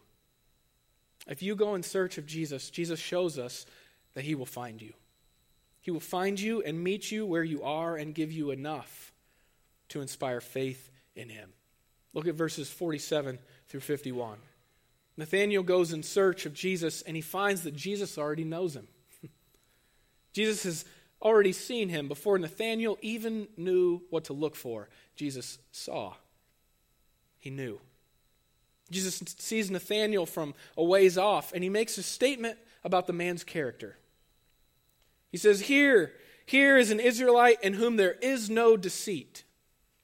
[1.26, 3.66] If you go in search of Jesus, Jesus shows us
[4.14, 4.92] that he will find you.
[5.80, 9.12] He will find you and meet you where you are and give you enough
[9.88, 11.50] to inspire faith in him.
[12.12, 14.38] Look at verses 47 through 51.
[15.16, 18.88] Nathanael goes in search of Jesus and he finds that Jesus already knows him.
[20.32, 20.84] Jesus has
[21.22, 24.88] already seen him before Nathanael even knew what to look for.
[25.14, 26.14] Jesus saw.
[27.38, 27.80] He knew.
[28.90, 33.44] Jesus sees Nathanael from a ways off, and he makes a statement about the man's
[33.44, 33.96] character.
[35.31, 36.12] He says, Here,
[36.46, 39.42] here is an Israelite in whom there is no deceit.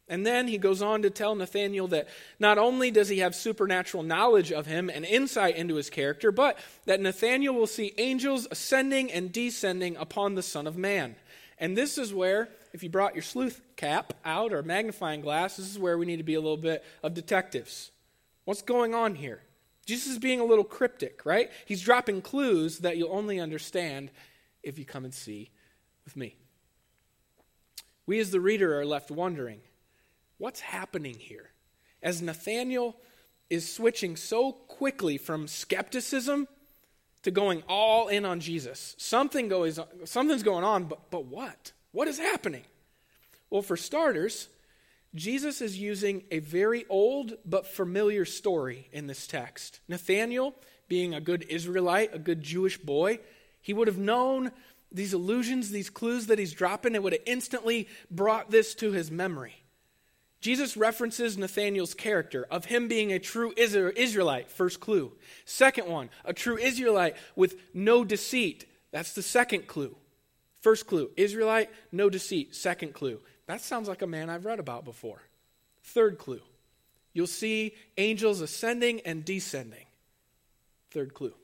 [0.09, 4.03] And then he goes on to tell Nathanael that not only does he have supernatural
[4.03, 9.13] knowledge of him and insight into his character, but that Nathanael will see angels ascending
[9.13, 11.15] and descending upon the Son of Man.
[11.57, 15.71] And this is where, if you brought your sleuth cap out or magnifying glass, this
[15.71, 17.92] is where we need to be a little bit of detectives.
[18.45, 19.43] What's going on here?
[19.87, 21.51] Jesus is being a little cryptic, right?
[21.67, 24.11] He's dropping clues that you'll only understand
[24.63, 25.51] if you come and see
[26.05, 26.37] with me.
[28.07, 29.61] We, as the reader, are left wondering
[30.39, 31.51] what's happening here?
[32.03, 32.97] As Nathanael
[33.49, 36.49] is switching so quickly from skepticism
[37.23, 41.73] to going all in on Jesus, something goes, something's going on, but, but what?
[41.93, 42.65] What is happening?
[43.51, 44.49] Well, for starters,
[45.15, 49.81] Jesus is using a very old but familiar story in this text.
[49.87, 50.55] Nathanael,
[50.89, 53.21] being a good Israelite, a good Jewish boy,
[53.61, 54.53] he would have known
[54.91, 59.11] these allusions, these clues that he's dropping, it would have instantly brought this to his
[59.11, 59.63] memory.
[60.41, 65.13] Jesus references Nathanael's character of him being a true Israelite, first clue.
[65.45, 68.67] Second one, a true Israelite with no deceit.
[68.91, 69.97] That's the second clue.
[70.61, 72.55] First clue, Israelite, no deceit.
[72.55, 73.21] Second clue,
[73.53, 75.21] that sounds like a man I've read about before.
[75.85, 76.41] Third clue
[77.13, 79.85] you'll see angels ascending and descending.
[80.91, 81.35] Third clue.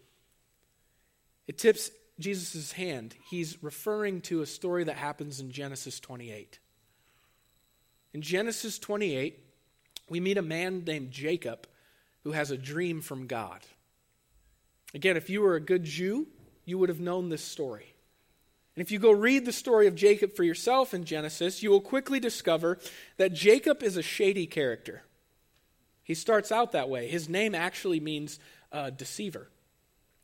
[1.46, 3.14] It tips Jesus' hand.
[3.28, 6.58] He's referring to a story that happens in Genesis 28.
[8.14, 9.38] In Genesis 28,
[10.08, 11.66] we meet a man named Jacob
[12.24, 13.60] who has a dream from God.
[14.94, 16.26] Again, if you were a good Jew,
[16.64, 17.94] you would have known this story.
[18.78, 21.80] And if you go read the story of Jacob for yourself in Genesis, you will
[21.80, 22.78] quickly discover
[23.16, 25.02] that Jacob is a shady character.
[26.04, 27.08] He starts out that way.
[27.08, 28.38] His name actually means
[28.70, 29.50] uh, deceiver.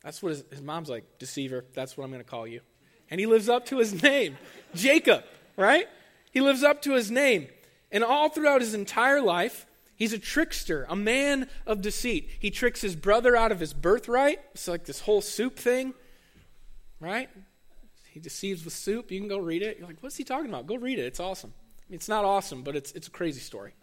[0.05, 1.65] That's what his, his mom's like, deceiver.
[1.73, 2.61] That's what I'm going to call you.
[3.11, 4.37] And he lives up to his name,
[4.73, 5.25] Jacob,
[5.57, 5.89] right?
[6.31, 7.49] He lives up to his name.
[7.91, 9.65] And all throughout his entire life,
[9.97, 12.29] he's a trickster, a man of deceit.
[12.39, 14.39] He tricks his brother out of his birthright.
[14.53, 15.93] It's like this whole soup thing,
[17.01, 17.29] right?
[18.15, 19.11] He deceives with soup.
[19.11, 19.77] You can go read it.
[19.77, 20.67] You're like, what's he talking about?
[20.67, 21.01] Go read it.
[21.01, 21.51] It's awesome.
[21.53, 23.73] I mean, it's not awesome, but it's, it's a crazy story.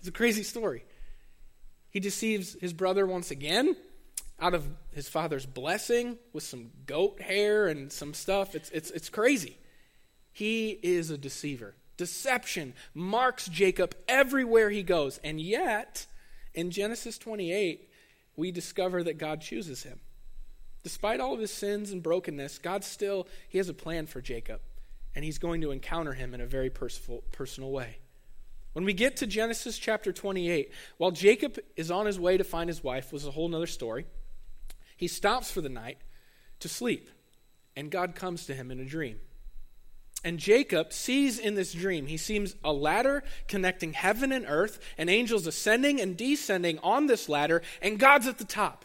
[0.00, 0.84] It's a crazy story.
[1.88, 3.76] He deceives his brother once again
[4.40, 8.56] out of his father's blessing with some goat hair and some stuff.
[8.56, 9.56] It's, it's, it's crazy.
[10.32, 11.76] He is a deceiver.
[11.96, 15.20] Deception marks Jacob everywhere he goes.
[15.22, 16.06] And yet,
[16.54, 17.88] in Genesis 28,
[18.34, 20.00] we discover that God chooses him.
[20.84, 24.60] Despite all of his sins and brokenness, God still, he has a plan for Jacob.
[25.16, 27.98] And he's going to encounter him in a very personal, way.
[28.74, 32.68] When we get to Genesis chapter 28, while Jacob is on his way to find
[32.68, 34.06] his wife, was a whole other story.
[34.96, 35.98] He stops for the night
[36.60, 37.08] to sleep,
[37.74, 39.20] and God comes to him in a dream.
[40.22, 45.08] And Jacob sees in this dream, he sees a ladder connecting heaven and earth, and
[45.08, 48.84] angels ascending and descending on this ladder, and God's at the top.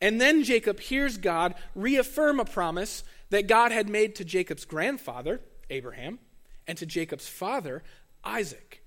[0.00, 5.40] And then Jacob hears God reaffirm a promise that God had made to Jacob's grandfather,
[5.70, 6.18] Abraham,
[6.66, 7.82] and to Jacob's father,
[8.24, 8.82] Isaac.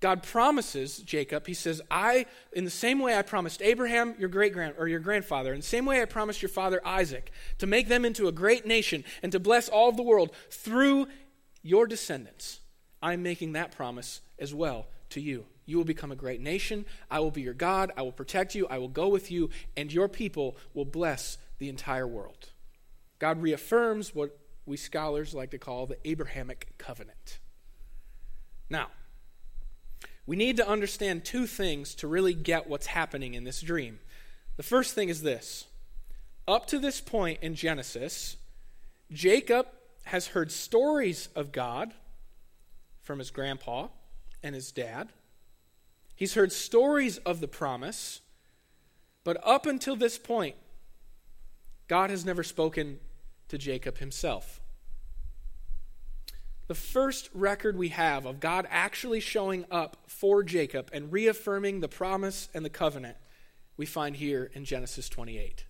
[0.00, 4.52] God promises Jacob, he says, I, in the same way I promised Abraham, your great
[4.52, 7.86] grand or your grandfather, in the same way I promised your father Isaac, to make
[7.86, 11.06] them into a great nation and to bless all of the world through
[11.62, 12.58] your descendants.
[13.00, 15.46] I'm making that promise as well to you.
[15.72, 16.84] You will become a great nation.
[17.10, 17.92] I will be your God.
[17.96, 18.66] I will protect you.
[18.68, 22.50] I will go with you, and your people will bless the entire world.
[23.18, 27.38] God reaffirms what we scholars like to call the Abrahamic covenant.
[28.68, 28.88] Now,
[30.26, 33.98] we need to understand two things to really get what's happening in this dream.
[34.58, 35.68] The first thing is this
[36.46, 38.36] up to this point in Genesis,
[39.10, 39.68] Jacob
[40.04, 41.94] has heard stories of God
[43.00, 43.88] from his grandpa
[44.42, 45.08] and his dad.
[46.22, 48.20] He's heard stories of the promise,
[49.24, 50.54] but up until this point,
[51.88, 53.00] God has never spoken
[53.48, 54.60] to Jacob himself.
[56.68, 61.88] The first record we have of God actually showing up for Jacob and reaffirming the
[61.88, 63.16] promise and the covenant
[63.76, 65.64] we find here in Genesis 28.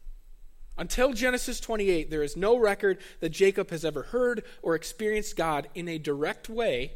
[0.76, 5.70] Until Genesis 28, there is no record that Jacob has ever heard or experienced God
[5.74, 6.92] in a direct way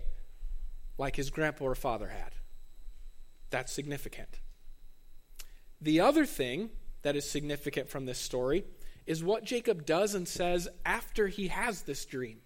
[0.99, 2.36] like his grandpa or father had.
[3.51, 4.41] That's significant.
[5.81, 6.71] The other thing
[7.03, 8.65] that is significant from this story
[9.07, 12.41] is what Jacob does and says after he has this dream.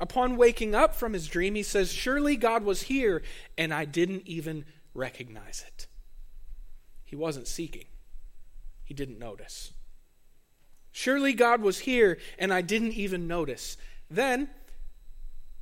[0.00, 3.22] Upon waking up from his dream, he says, Surely God was here,
[3.56, 5.86] and I didn't even recognize it.
[7.04, 7.86] He wasn't seeking,
[8.84, 9.72] he didn't notice.
[10.90, 13.78] Surely God was here, and I didn't even notice.
[14.10, 14.50] Then,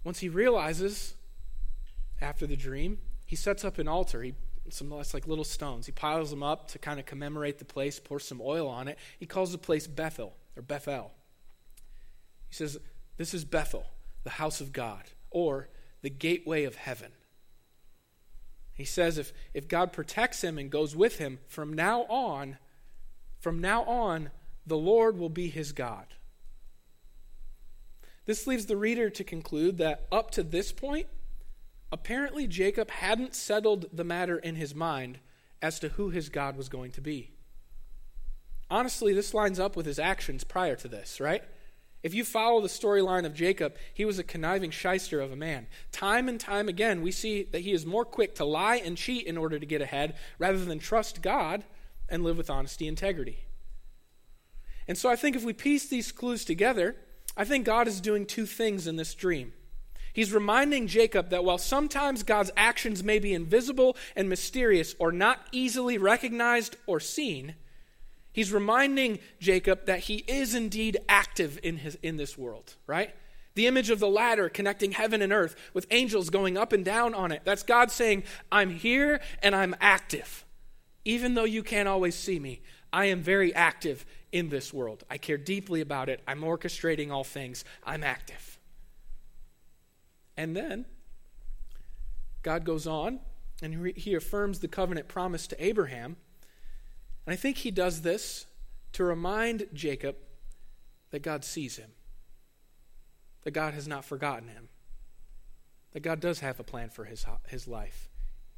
[0.03, 1.15] once he realizes
[2.21, 2.99] after the dream,
[3.31, 4.23] he sets up an altar.
[4.23, 4.35] He
[4.71, 5.87] some less like little stones.
[5.87, 8.99] He piles them up to kind of commemorate the place, pours some oil on it.
[9.21, 11.13] He calls the place Bethel or Bethel.
[12.49, 12.77] He says,
[13.19, 13.87] This is Bethel
[14.25, 15.69] the house of God or
[16.03, 17.13] the gateway of heaven.
[18.73, 22.59] He says if, if God protects him and goes with him, from now on,
[23.39, 24.31] from now on,
[24.67, 26.07] the Lord will be his God.
[28.27, 31.07] This leaves the reader to conclude that up to this point,
[31.93, 35.19] apparently Jacob hadn't settled the matter in his mind
[35.63, 37.31] as to who his God was going to be.
[38.71, 41.43] Honestly, this lines up with his actions prior to this, right?
[42.03, 45.67] If you follow the storyline of Jacob, he was a conniving shyster of a man.
[45.93, 49.27] Time and time again, we see that he is more quick to lie and cheat
[49.27, 51.65] in order to get ahead rather than trust God
[52.09, 53.41] and live with honesty and integrity.
[54.89, 56.97] And so I think if we piece these clues together,
[57.37, 59.53] I think God is doing two things in this dream.
[60.13, 65.47] He's reminding Jacob that while sometimes God's actions may be invisible and mysterious or not
[65.53, 67.55] easily recognized or seen,
[68.33, 73.15] He's reminding Jacob that he is indeed active in, his, in this world, right?
[73.55, 77.13] The image of the ladder connecting heaven and earth with angels going up and down
[77.13, 77.43] on it.
[77.45, 78.23] That's God saying,
[78.53, 80.45] I'm here and I'm active.
[81.05, 82.61] Even though you can't always see me,
[82.93, 85.03] I am very active in this world.
[85.11, 86.21] I care deeply about it.
[86.29, 87.65] I'm orchestrating all things.
[87.85, 88.50] I'm active.
[90.41, 90.87] And then
[92.43, 93.21] God goes on
[93.63, 96.17] and he affirms the covenant promise to Abraham
[97.27, 98.47] and I think he does this
[98.93, 100.17] to remind Jacob
[101.11, 101.91] that God sees him,
[103.43, 104.69] that God has not forgotten him,
[105.93, 108.09] that God does have a plan for his, his life.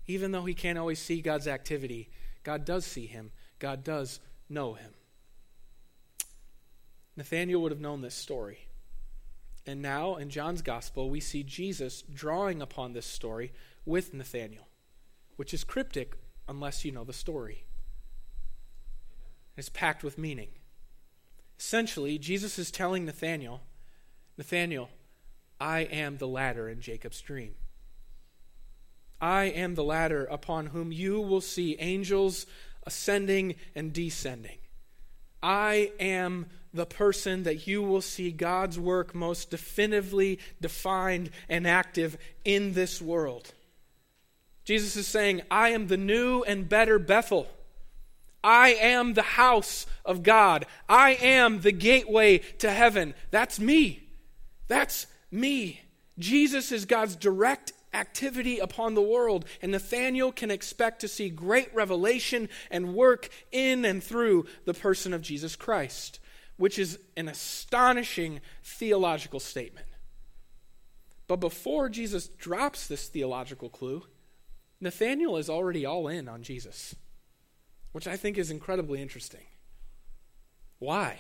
[0.06, 2.10] Even though he can't always see God's activity,
[2.44, 4.92] God does see him, God does know him.
[7.16, 8.68] Nathanael would have known this story.
[9.66, 13.52] And now, in John's gospel, we see Jesus drawing upon this story
[13.84, 14.66] with Nathanael,
[15.36, 16.16] which is cryptic
[16.48, 17.64] unless you know the story.
[19.56, 20.48] It's packed with meaning.
[21.58, 23.60] Essentially, Jesus is telling Nathanael,
[24.36, 24.90] Nathanael,
[25.60, 27.54] I am the ladder in Jacob's dream.
[29.20, 32.46] I am the ladder upon whom you will see angels
[32.84, 34.58] ascending and descending.
[35.40, 42.16] I am the person that you will see God's work most definitively defined and active
[42.44, 43.52] in this world.
[44.64, 47.48] Jesus is saying, I am the new and better Bethel.
[48.44, 50.66] I am the house of God.
[50.88, 53.14] I am the gateway to heaven.
[53.30, 54.08] That's me.
[54.68, 55.82] That's me.
[56.18, 61.72] Jesus is God's direct activity upon the world, and Nathanael can expect to see great
[61.74, 66.18] revelation and work in and through the person of Jesus Christ,
[66.56, 69.86] which is an astonishing theological statement.
[71.26, 74.04] But before Jesus drops this theological clue,
[74.80, 76.94] Nathanael is already all in on Jesus
[77.92, 79.44] which I think is incredibly interesting.
[80.78, 81.18] Why?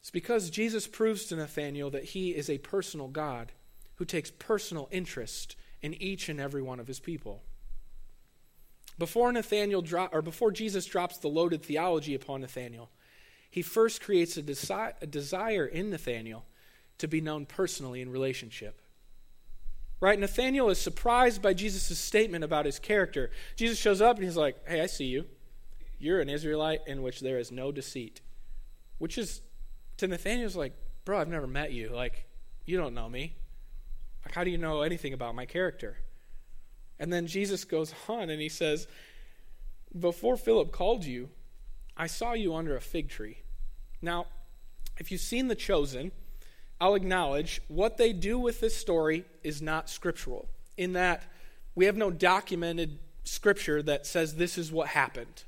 [0.00, 3.52] It's because Jesus proves to Nathanael that he is a personal God
[3.96, 7.42] who takes personal interest in each and every one of his people.
[8.98, 12.90] Before Nathanael dro- or before Jesus drops the loaded theology upon Nathanael,
[13.50, 16.44] he first creates a, desi- a desire in Nathanael
[16.98, 18.80] to be known personally in relationship.
[20.00, 20.18] Right?
[20.18, 23.30] Nathanael is surprised by Jesus' statement about his character.
[23.56, 25.24] Jesus shows up and he's like, Hey, I see you.
[25.98, 28.20] You're an Israelite in which there is no deceit.
[28.98, 29.40] Which is,
[29.96, 30.74] to Nathanael's like,
[31.04, 31.88] Bro, I've never met you.
[31.88, 32.26] Like,
[32.64, 33.36] you don't know me.
[34.24, 35.98] Like, how do you know anything about my character?
[36.98, 38.86] And then Jesus goes on and he says,
[39.98, 41.30] Before Philip called you,
[41.96, 43.38] I saw you under a fig tree.
[44.00, 44.26] Now,
[44.98, 46.12] if you've seen The Chosen,
[46.80, 51.22] I'll acknowledge what they do with this story is not scriptural, in that
[51.74, 55.44] we have no documented scripture that says this is what happened.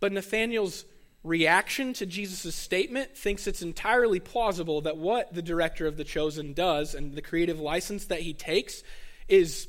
[0.00, 0.84] But Nathanael's
[1.22, 6.52] reaction to Jesus' statement thinks it's entirely plausible that what the director of The Chosen
[6.52, 8.82] does and the creative license that he takes
[9.28, 9.68] is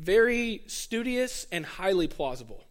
[0.00, 2.64] very studious and highly plausible.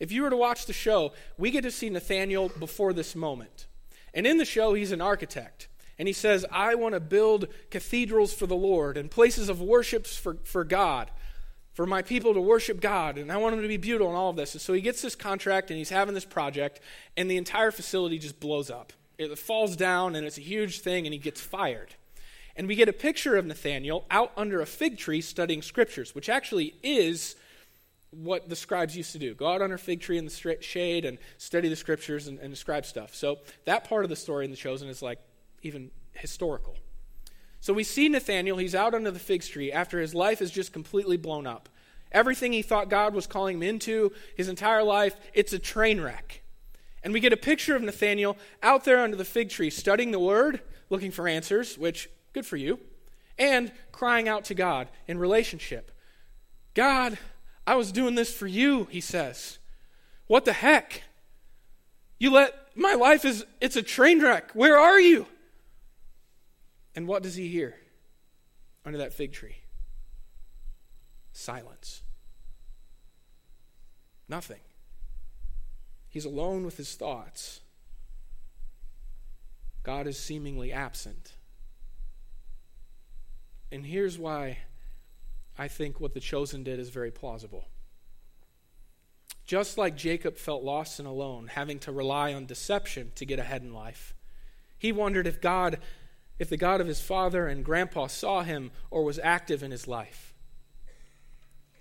[0.00, 3.66] If you were to watch the show, we get to see Nathaniel before this moment.
[4.14, 5.68] And in the show, he's an architect.
[5.98, 10.06] And he says, I want to build cathedrals for the Lord and places of worship
[10.06, 11.10] for, for God,
[11.74, 13.18] for my people to worship God.
[13.18, 14.54] And I want them to be beautiful and all of this.
[14.54, 16.80] And so he gets this contract and he's having this project,
[17.16, 18.92] and the entire facility just blows up.
[19.18, 21.94] It falls down and it's a huge thing, and he gets fired.
[22.56, 26.28] And we get a picture of Nathanael out under a fig tree studying scriptures, which
[26.28, 27.36] actually is
[28.10, 31.06] what the scribes used to do go out under a fig tree in the shade
[31.06, 33.14] and study the scriptures and, and describe stuff.
[33.14, 35.18] So that part of the story in The Chosen is like
[35.62, 36.76] even historical.
[37.60, 40.72] So we see Nathanael, he's out under the fig tree after his life is just
[40.72, 41.68] completely blown up.
[42.10, 46.42] Everything he thought God was calling him into, his entire life, it's a train wreck.
[47.02, 50.18] And we get a picture of Nathanael out there under the fig tree, studying the
[50.18, 52.78] word, looking for answers, which, good for you,
[53.38, 55.90] and crying out to God in relationship.
[56.74, 57.18] God,
[57.66, 59.58] I was doing this for you, he says.
[60.26, 61.02] What the heck?
[62.18, 64.52] You let my life is it's a train wreck.
[64.52, 65.26] Where are you?
[66.94, 67.76] And what does he hear
[68.84, 69.56] under that fig tree?
[71.32, 72.02] Silence.
[74.28, 74.60] Nothing.
[76.08, 77.60] He's alone with his thoughts.
[79.82, 81.32] God is seemingly absent.
[83.72, 84.58] And here's why
[85.58, 87.64] I think what the chosen did is very plausible.
[89.46, 93.62] Just like Jacob felt lost and alone, having to rely on deception to get ahead
[93.62, 94.14] in life,
[94.78, 95.78] he wondered if God
[96.38, 99.86] if the God of his father and grandpa saw him or was active in his
[99.86, 100.34] life.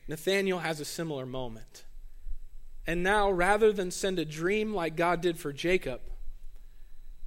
[0.07, 1.85] Nathanael has a similar moment.
[2.85, 6.01] And now, rather than send a dream like God did for Jacob,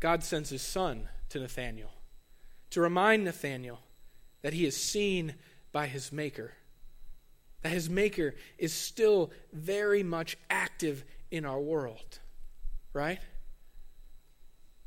[0.00, 1.92] God sends his son to Nathanael
[2.70, 3.80] to remind Nathanael
[4.44, 5.34] that he is seen
[5.72, 6.52] by his Maker,
[7.62, 12.18] that his Maker is still very much active in our world,
[12.92, 13.20] right?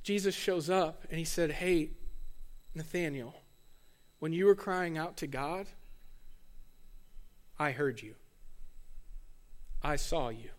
[0.04, 1.90] Jesus shows up and he said, Hey,
[2.76, 3.34] Nathanael,
[4.20, 5.66] when you were crying out to God,
[7.58, 8.14] I heard you.
[9.82, 10.52] I saw you.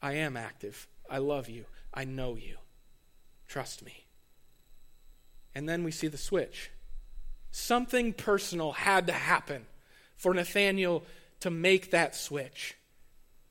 [0.00, 0.86] I am active.
[1.10, 1.64] I love you.
[1.92, 2.58] I know you.
[3.48, 4.06] Trust me.
[5.56, 6.70] And then we see the switch.
[7.58, 9.66] Something personal had to happen
[10.16, 11.02] for Nathanael
[11.40, 12.76] to make that switch.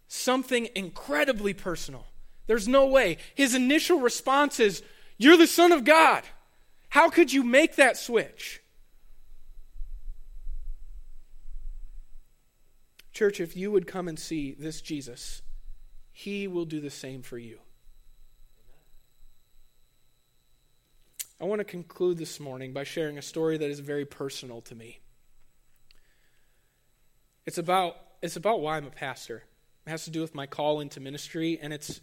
[0.08, 2.08] Something incredibly personal
[2.47, 3.18] There's no way.
[3.36, 4.82] His initial response is,
[5.18, 6.24] You're the Son of God.
[6.88, 8.62] How could you make that switch?
[13.12, 15.41] Church, if you would come and see this Jesus,
[16.14, 17.60] he will do the same for you.
[21.40, 24.76] I want to conclude this morning by sharing a story that is very personal to
[24.76, 25.00] me.
[27.46, 29.44] It's about, it's about why I'm a pastor.
[29.86, 32.02] It has to do with my call into ministry, and it's,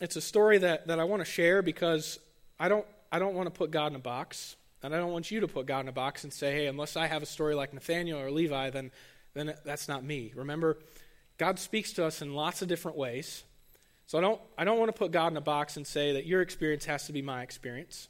[0.00, 2.18] it's a story that, that I want to share because
[2.58, 5.30] I don't, I don't want to put God in a box, and I don't want
[5.30, 7.54] you to put God in a box and say, hey, unless I have a story
[7.54, 8.90] like Nathaniel or Levi, then
[9.34, 10.32] then that's not me.
[10.34, 10.78] Remember,
[11.38, 13.44] God speaks to us in lots of different ways.
[14.06, 16.26] So I don't, I don't want to put God in a box and say that
[16.26, 18.08] your experience has to be my experience.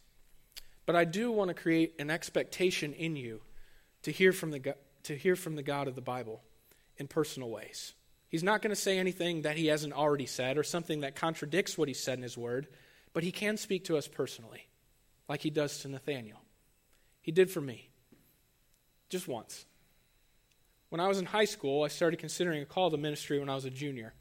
[0.86, 3.42] But I do want to create an expectation in you
[4.02, 4.74] to hear from the,
[5.04, 6.42] to hear from the God of the Bible
[6.96, 7.94] in personal ways.
[8.28, 11.76] He's not going to say anything that he hasn't already said or something that contradicts
[11.76, 12.66] what he said in his word,
[13.12, 14.68] but he can speak to us personally,
[15.28, 16.40] like he does to Nathaniel.
[17.20, 17.90] He did for me,
[19.10, 19.66] just once.
[20.88, 23.54] When I was in high school, I started considering a call to ministry when I
[23.54, 24.14] was a junior.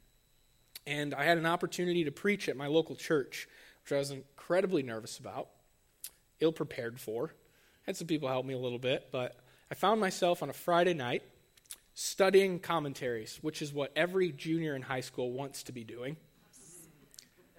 [0.86, 3.48] And I had an opportunity to preach at my local church,
[3.84, 5.50] which I was incredibly nervous about,
[6.42, 7.32] ill prepared for.
[7.86, 9.38] Had some people help me a little bit, but
[9.72, 11.24] I found myself on a Friday night
[11.94, 16.18] studying commentaries, which is what every junior in high school wants to be doing.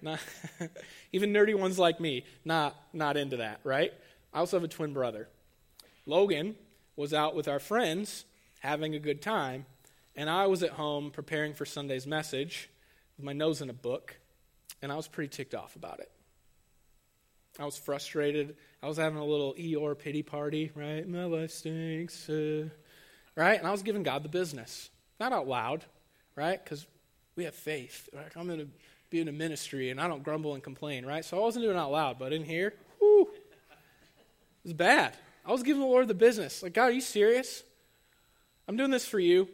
[0.01, 0.19] Not,
[1.13, 3.93] even nerdy ones like me, not, not into that, right?
[4.33, 5.29] I also have a twin brother.
[6.05, 6.55] Logan
[6.95, 8.25] was out with our friends
[8.59, 9.65] having a good time,
[10.15, 12.69] and I was at home preparing for Sunday's message
[13.17, 14.17] with my nose in a book,
[14.81, 16.11] and I was pretty ticked off about it.
[17.59, 18.55] I was frustrated.
[18.81, 21.07] I was having a little Eeyore pity party, right?
[21.07, 22.69] My life stinks, uh,
[23.35, 23.59] right?
[23.59, 24.89] And I was giving God the business,
[25.19, 25.85] not out loud,
[26.35, 26.63] right?
[26.63, 26.87] Because
[27.35, 28.09] we have faith.
[28.13, 28.25] Right?
[28.35, 28.67] I'm going to
[29.09, 31.23] be in a ministry, and I don't grumble and complain, right?
[31.23, 33.27] So I wasn't doing it out loud, but in here, it
[34.63, 35.15] was bad.
[35.45, 36.63] I was giving the Lord the business.
[36.63, 37.63] Like, God, are you serious?
[38.67, 39.47] I'm doing this for you,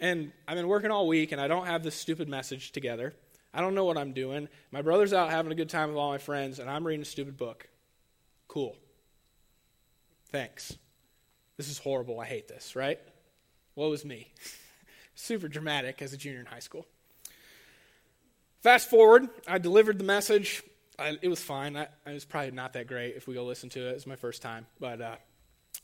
[0.00, 3.12] and I've been working all week, and I don't have this stupid message together.
[3.52, 4.48] I don't know what I'm doing.
[4.70, 7.06] My brother's out having a good time with all my friends, and I'm reading a
[7.06, 7.68] stupid book.
[8.46, 8.76] Cool.
[10.30, 10.76] Thanks.
[11.56, 12.20] This is horrible.
[12.20, 12.98] I hate this, right?
[13.74, 14.32] What was me?
[15.14, 16.86] Super dramatic as a junior in high school.
[18.60, 20.62] Fast forward, I delivered the message.
[20.98, 21.76] I, it was fine.
[21.76, 23.90] I, it was probably not that great if we go listen to it.
[23.90, 24.66] It was my first time.
[24.80, 25.16] But uh,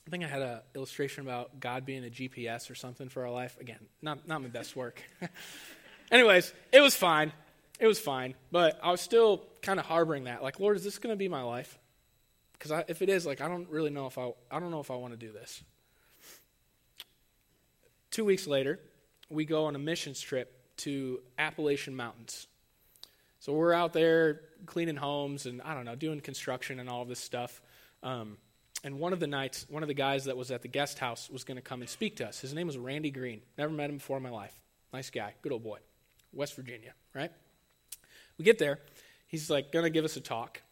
[0.07, 3.31] I think I had an illustration about God being a GPS or something for our
[3.31, 3.57] life.
[3.61, 5.03] Again, not, not my best work.
[6.11, 7.33] Anyways, it was fine.
[7.81, 8.35] It was fine.
[8.51, 10.43] But I was still kind of harboring that.
[10.43, 11.79] Like, Lord, is this going to be my life?
[12.53, 14.91] Because if it is, like, I don't really know if I, I don't know if
[14.91, 15.63] I want to do this.
[18.11, 18.79] Two weeks later,
[19.29, 22.47] we go on a missions trip to Appalachian Mountains.
[23.41, 27.09] So we're out there cleaning homes and, I don't know, doing construction and all of
[27.09, 27.61] this stuff.
[28.03, 28.39] Um,
[28.85, 31.29] and one of the nights, one of the guys that was at the guest house
[31.29, 32.41] was going to come and speak to us.
[32.41, 33.43] His name was Randy Green.
[33.59, 34.55] Never met him before in my life.
[34.93, 35.79] Nice guy, good old boy.
[36.33, 37.33] West Virginia, right?
[38.39, 38.81] We get there.
[39.27, 40.63] He's like going to give us a talk.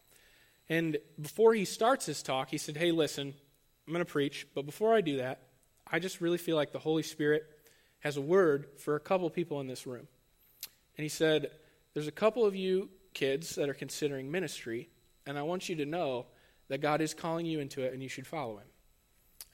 [0.69, 3.35] And before he starts his talk, he said, Hey, listen,
[3.87, 5.43] I'm going to preach, but before I do that,
[5.91, 7.45] I just really feel like the Holy Spirit
[8.01, 10.07] has a word for a couple people in this room.
[10.97, 11.51] And he said,
[11.95, 14.89] There's a couple of you kids that are considering ministry,
[15.27, 16.27] and I want you to know
[16.69, 18.67] that God is calling you into it and you should follow him.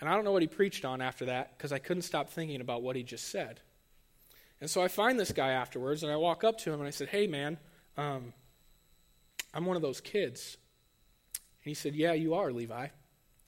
[0.01, 2.61] And I don't know what he preached on after that because I couldn't stop thinking
[2.61, 3.61] about what he just said.
[4.61, 6.91] And so I find this guy afterwards and I walk up to him and I
[6.91, 7.59] said, Hey, man,
[7.99, 8.33] um,
[9.53, 10.57] I'm one of those kids.
[11.65, 12.87] And he said, Yeah, you are, Levi.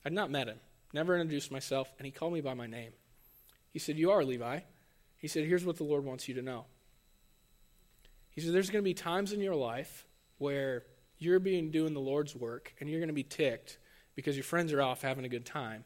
[0.04, 0.58] I'd not met him,
[0.92, 2.92] never introduced myself, and he called me by my name.
[3.72, 4.60] He said, You are, Levi.
[5.16, 6.64] He said, Here's what the Lord wants you to know.
[8.30, 10.04] He said, There's going to be times in your life
[10.38, 10.84] where
[11.18, 13.78] you're being doing the Lord's work and you're going to be ticked
[14.16, 15.84] because your friends are off having a good time.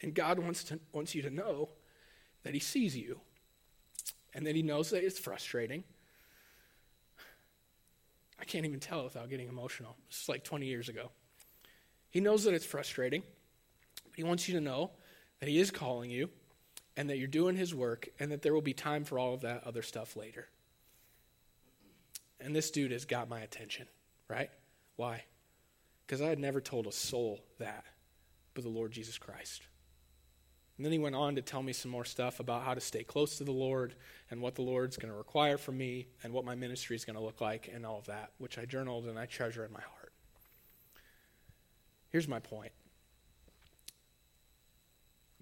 [0.00, 1.70] And God wants to wants you to know
[2.42, 3.20] that he sees you
[4.34, 5.84] and that he knows that it's frustrating.
[8.40, 9.96] I can't even tell without getting emotional.
[10.08, 11.10] It's like 20 years ago.
[12.10, 13.22] He knows that it's frustrating.
[14.04, 14.90] But he wants you to know
[15.40, 16.30] that he is calling you
[16.96, 19.40] and that you're doing his work and that there will be time for all of
[19.40, 20.48] that other stuff later.
[22.40, 23.86] And this dude has got my attention,
[24.28, 24.50] right?
[24.96, 25.24] Why?
[26.06, 27.84] Because I had never told a soul that
[28.54, 29.62] but the Lord Jesus Christ.
[30.76, 33.04] And then he went on to tell me some more stuff about how to stay
[33.04, 33.94] close to the Lord
[34.30, 37.16] and what the Lord's going to require from me and what my ministry is going
[37.16, 39.80] to look like and all of that, which I journaled and I treasure in my
[39.80, 40.12] heart.
[42.10, 42.72] Here's my point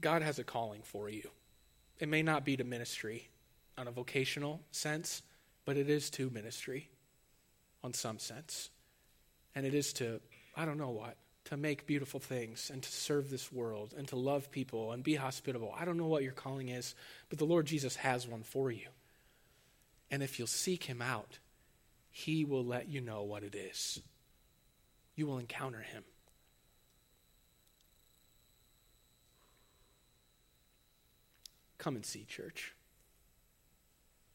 [0.00, 1.30] God has a calling for you.
[1.98, 3.28] It may not be to ministry
[3.78, 5.22] on a vocational sense,
[5.64, 6.90] but it is to ministry
[7.82, 8.70] on some sense.
[9.54, 10.20] And it is to,
[10.56, 11.16] I don't know what,
[11.52, 15.16] to make beautiful things and to serve this world and to love people and be
[15.16, 15.74] hospitable.
[15.78, 16.94] I don't know what your calling is,
[17.28, 18.86] but the Lord Jesus has one for you.
[20.10, 21.40] And if you'll seek him out,
[22.10, 24.00] he will let you know what it is.
[25.14, 26.04] You will encounter him.
[31.76, 32.72] Come and see, church.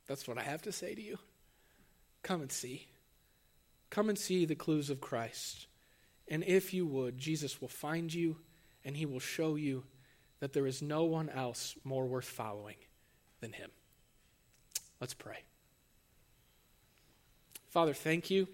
[0.05, 1.17] That's what I have to say to you.
[2.21, 2.85] Come and see.
[3.89, 5.65] Come and see the clues of Christ.
[6.27, 8.37] And if you would, Jesus will find you
[8.83, 9.83] and he will show you
[10.39, 12.75] that there is no one else more worth following
[13.41, 13.69] than him.
[14.99, 15.43] Let's pray.
[17.69, 18.47] Father, thank you.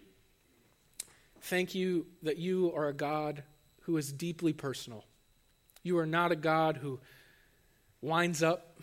[1.42, 3.44] Thank you that you are a God
[3.82, 5.06] who is deeply personal.
[5.84, 7.00] You are not a God who
[8.02, 8.80] winds up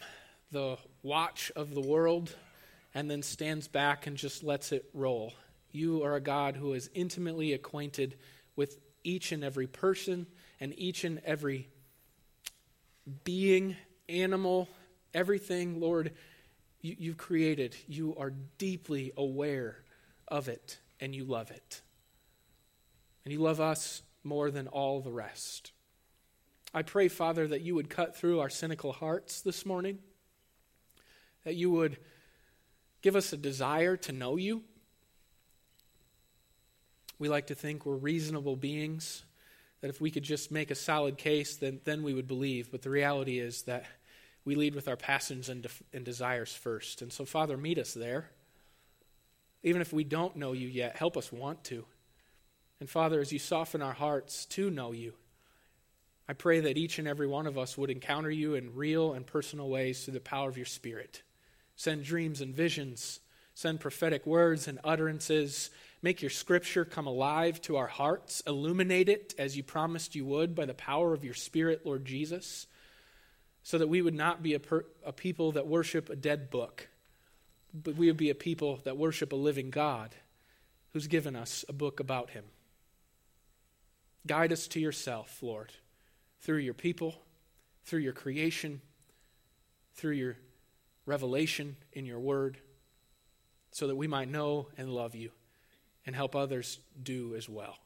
[0.50, 2.34] the watch of the world
[2.94, 5.32] and then stands back and just lets it roll.
[5.72, 8.16] You are a God who is intimately acquainted
[8.56, 10.26] with each and every person
[10.60, 11.68] and each and every
[13.24, 13.76] being,
[14.08, 14.68] animal,
[15.14, 16.12] everything, Lord,
[16.80, 17.76] you, you've created.
[17.86, 19.76] You are deeply aware
[20.28, 21.80] of it and you love it.
[23.24, 25.72] And you love us more than all the rest.
[26.72, 29.98] I pray, Father, that you would cut through our cynical hearts this morning,
[31.44, 31.98] that you would
[33.02, 34.62] give us a desire to know you.
[37.20, 39.24] We like to think we're reasonable beings,
[39.82, 42.70] that if we could just make a solid case, then, then we would believe.
[42.70, 43.84] But the reality is that
[44.46, 47.02] we lead with our passions and, and desires first.
[47.02, 48.30] And so, Father, meet us there.
[49.62, 51.84] Even if we don't know you yet, help us want to.
[52.80, 55.12] And Father, as you soften our hearts to know you,
[56.26, 59.26] I pray that each and every one of us would encounter you in real and
[59.26, 61.22] personal ways through the power of your Spirit.
[61.76, 63.20] Send dreams and visions,
[63.52, 65.68] send prophetic words and utterances.
[66.02, 68.42] Make your scripture come alive to our hearts.
[68.46, 72.66] Illuminate it as you promised you would by the power of your Spirit, Lord Jesus,
[73.62, 76.88] so that we would not be a, per- a people that worship a dead book,
[77.74, 80.14] but we would be a people that worship a living God
[80.92, 82.44] who's given us a book about him.
[84.26, 85.72] Guide us to yourself, Lord
[86.40, 87.14] through your people,
[87.84, 88.80] through your creation,
[89.94, 90.36] through your
[91.06, 92.58] revelation in your word,
[93.72, 95.30] so that we might know and love you
[96.06, 97.76] and help others do as well.